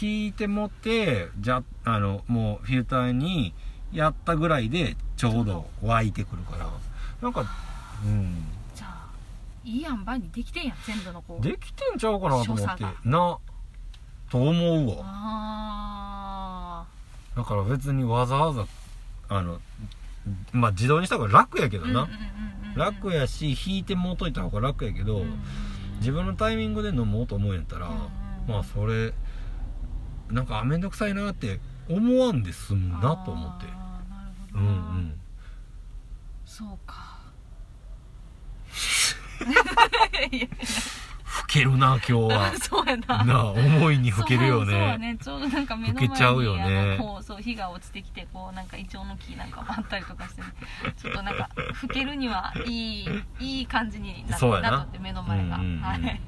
[0.00, 3.54] 引いて持ってじゃあのもうフィルターに
[3.92, 6.68] やったぐらいでちょうど沸いてくるから。
[7.20, 7.44] なんか
[8.04, 8.44] うん。
[8.74, 9.08] じゃあ
[9.64, 11.44] いい塩梅にできてんやん全部のこう。
[11.44, 12.84] できてんちゃうかなと思って。
[13.04, 13.38] な
[14.28, 15.04] と思うわ。
[15.04, 16.84] あ
[17.36, 18.66] だから別にわざわざ
[19.28, 19.60] あの
[20.52, 22.08] まあ自動にした方が楽やけどな、あ
[22.76, 25.24] 楽やし引いてもうといた方が楽やけど、
[25.98, 27.90] 自分のタイミングで飲もうと思うんやったら、
[28.48, 29.12] まあそれ
[30.30, 33.66] なんかあ面倒くさいなって思わんで済むなと思って。
[34.54, 35.20] うんうん。
[36.44, 37.20] そうか。
[39.42, 41.01] 老
[41.52, 42.52] けるな今日は。
[42.58, 43.24] そうやな。
[43.24, 45.18] なあ思いに老けるよそうそうねね。
[45.18, 46.96] ちょうどなんか目の前にちゃうよね。
[46.98, 50.46] こうそう火が落ちてきてこうなんかイチョウの木なんかもあったりとかして、ね、
[50.96, 51.50] ちょっとなんか
[51.82, 53.08] 老けるにはいい
[53.40, 54.70] いい感じになってそうやな。
[54.70, 55.82] なって目の前が、うんうんうん。
[55.82, 56.00] はい。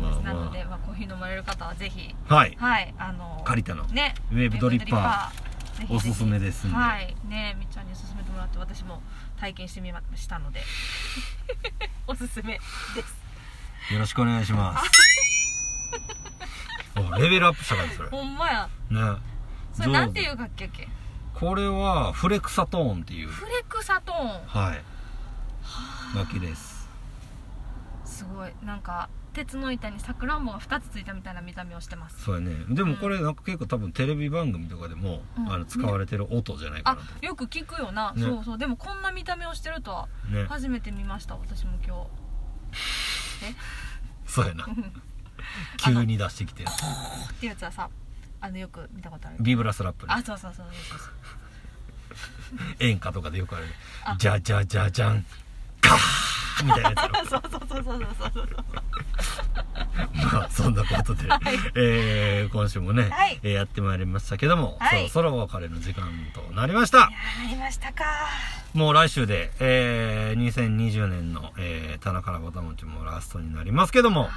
[0.00, 2.56] まあなので、ままあ、コーヒー飲まれる方はぜひあはい。
[2.58, 3.82] はいあの借りたの。
[3.84, 5.44] ねウェーブドリッパー
[5.94, 6.68] おすすめです。
[6.68, 7.16] はい。
[7.28, 9.02] ねみっちゃんに勧めてもらって私も
[9.40, 10.62] 体験してみましたので
[12.06, 12.62] おすすめで
[13.88, 13.92] す。
[13.92, 14.90] よろしくお願いします。
[16.96, 18.08] おレベルアップしたからそれ。
[18.08, 18.68] ほんまや。
[18.90, 19.00] ね。
[19.74, 20.88] それなんていう楽器やっけ？
[21.34, 23.28] これはフレクサトーンっていう。
[23.28, 24.46] フレクサトーン。
[24.46, 24.82] はい。
[26.16, 26.73] 楽器です
[28.14, 28.52] すごい。
[28.64, 32.22] なんか鉄の板にさくらんぼが2つついたみたいな見た目をしてます。
[32.22, 32.54] そうやね。
[32.70, 35.52] でもこれなんか結構多分テレビ番組とかでも、うん。
[35.52, 38.22] あの使われてる音じゃないかあなと、よく聞くよな、ね。
[38.22, 38.58] そうそう。
[38.58, 40.44] でもこんな見た目をしてるとはね。
[40.48, 42.06] 初めて見ました私も今
[44.26, 44.66] そうやな。
[45.78, 46.64] 急に出してきて。
[46.64, 47.90] 日っていうやつはさ
[48.40, 49.36] あのよく見たことある。
[49.40, 50.14] ビブラスラップね。
[50.14, 50.98] あそうそうそうそう。
[50.98, 51.08] そう
[52.78, 53.66] 演歌とかでよくある。
[54.04, 54.16] あ。
[54.16, 55.24] じゃじゃじゃじゃん
[55.80, 56.23] カー
[56.62, 58.64] みたいなやつ そうそうそうそうそうそうそう。
[60.32, 61.40] まあそんなことで、はい。
[61.76, 63.40] えー今週もね、はい。
[63.42, 65.08] えーやってまいりましたけども、はい。
[65.08, 66.98] そろそろお別れの時間となりました。
[67.00, 67.12] な
[67.48, 68.04] りましたか。
[68.74, 74.28] もう来週で、えー2020年の、えー、田中らぼたもちもラストになりますけども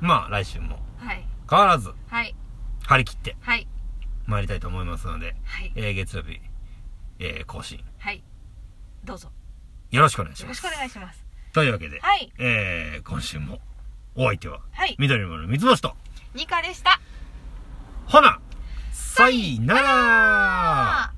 [0.00, 1.24] まあ来週もはい。
[1.48, 2.34] 変わらずはい。
[2.86, 3.66] 張り切ってはい。
[4.26, 5.72] 参りたいと思いますので、はい。
[5.76, 6.40] えー月曜日、
[7.18, 7.82] えー更新。
[7.98, 8.22] はい。
[9.04, 9.30] どうぞ。
[9.90, 10.64] よろしくお願いします。
[10.64, 11.23] よろしくお願いします
[11.54, 12.30] というわけで、はい。
[12.38, 13.60] えー今週も
[14.16, 14.96] お相手ははい。
[14.98, 15.94] 緑の丸三つ星と
[16.34, 17.00] ニカでした。
[18.06, 18.40] ほな
[18.92, 21.12] さいなら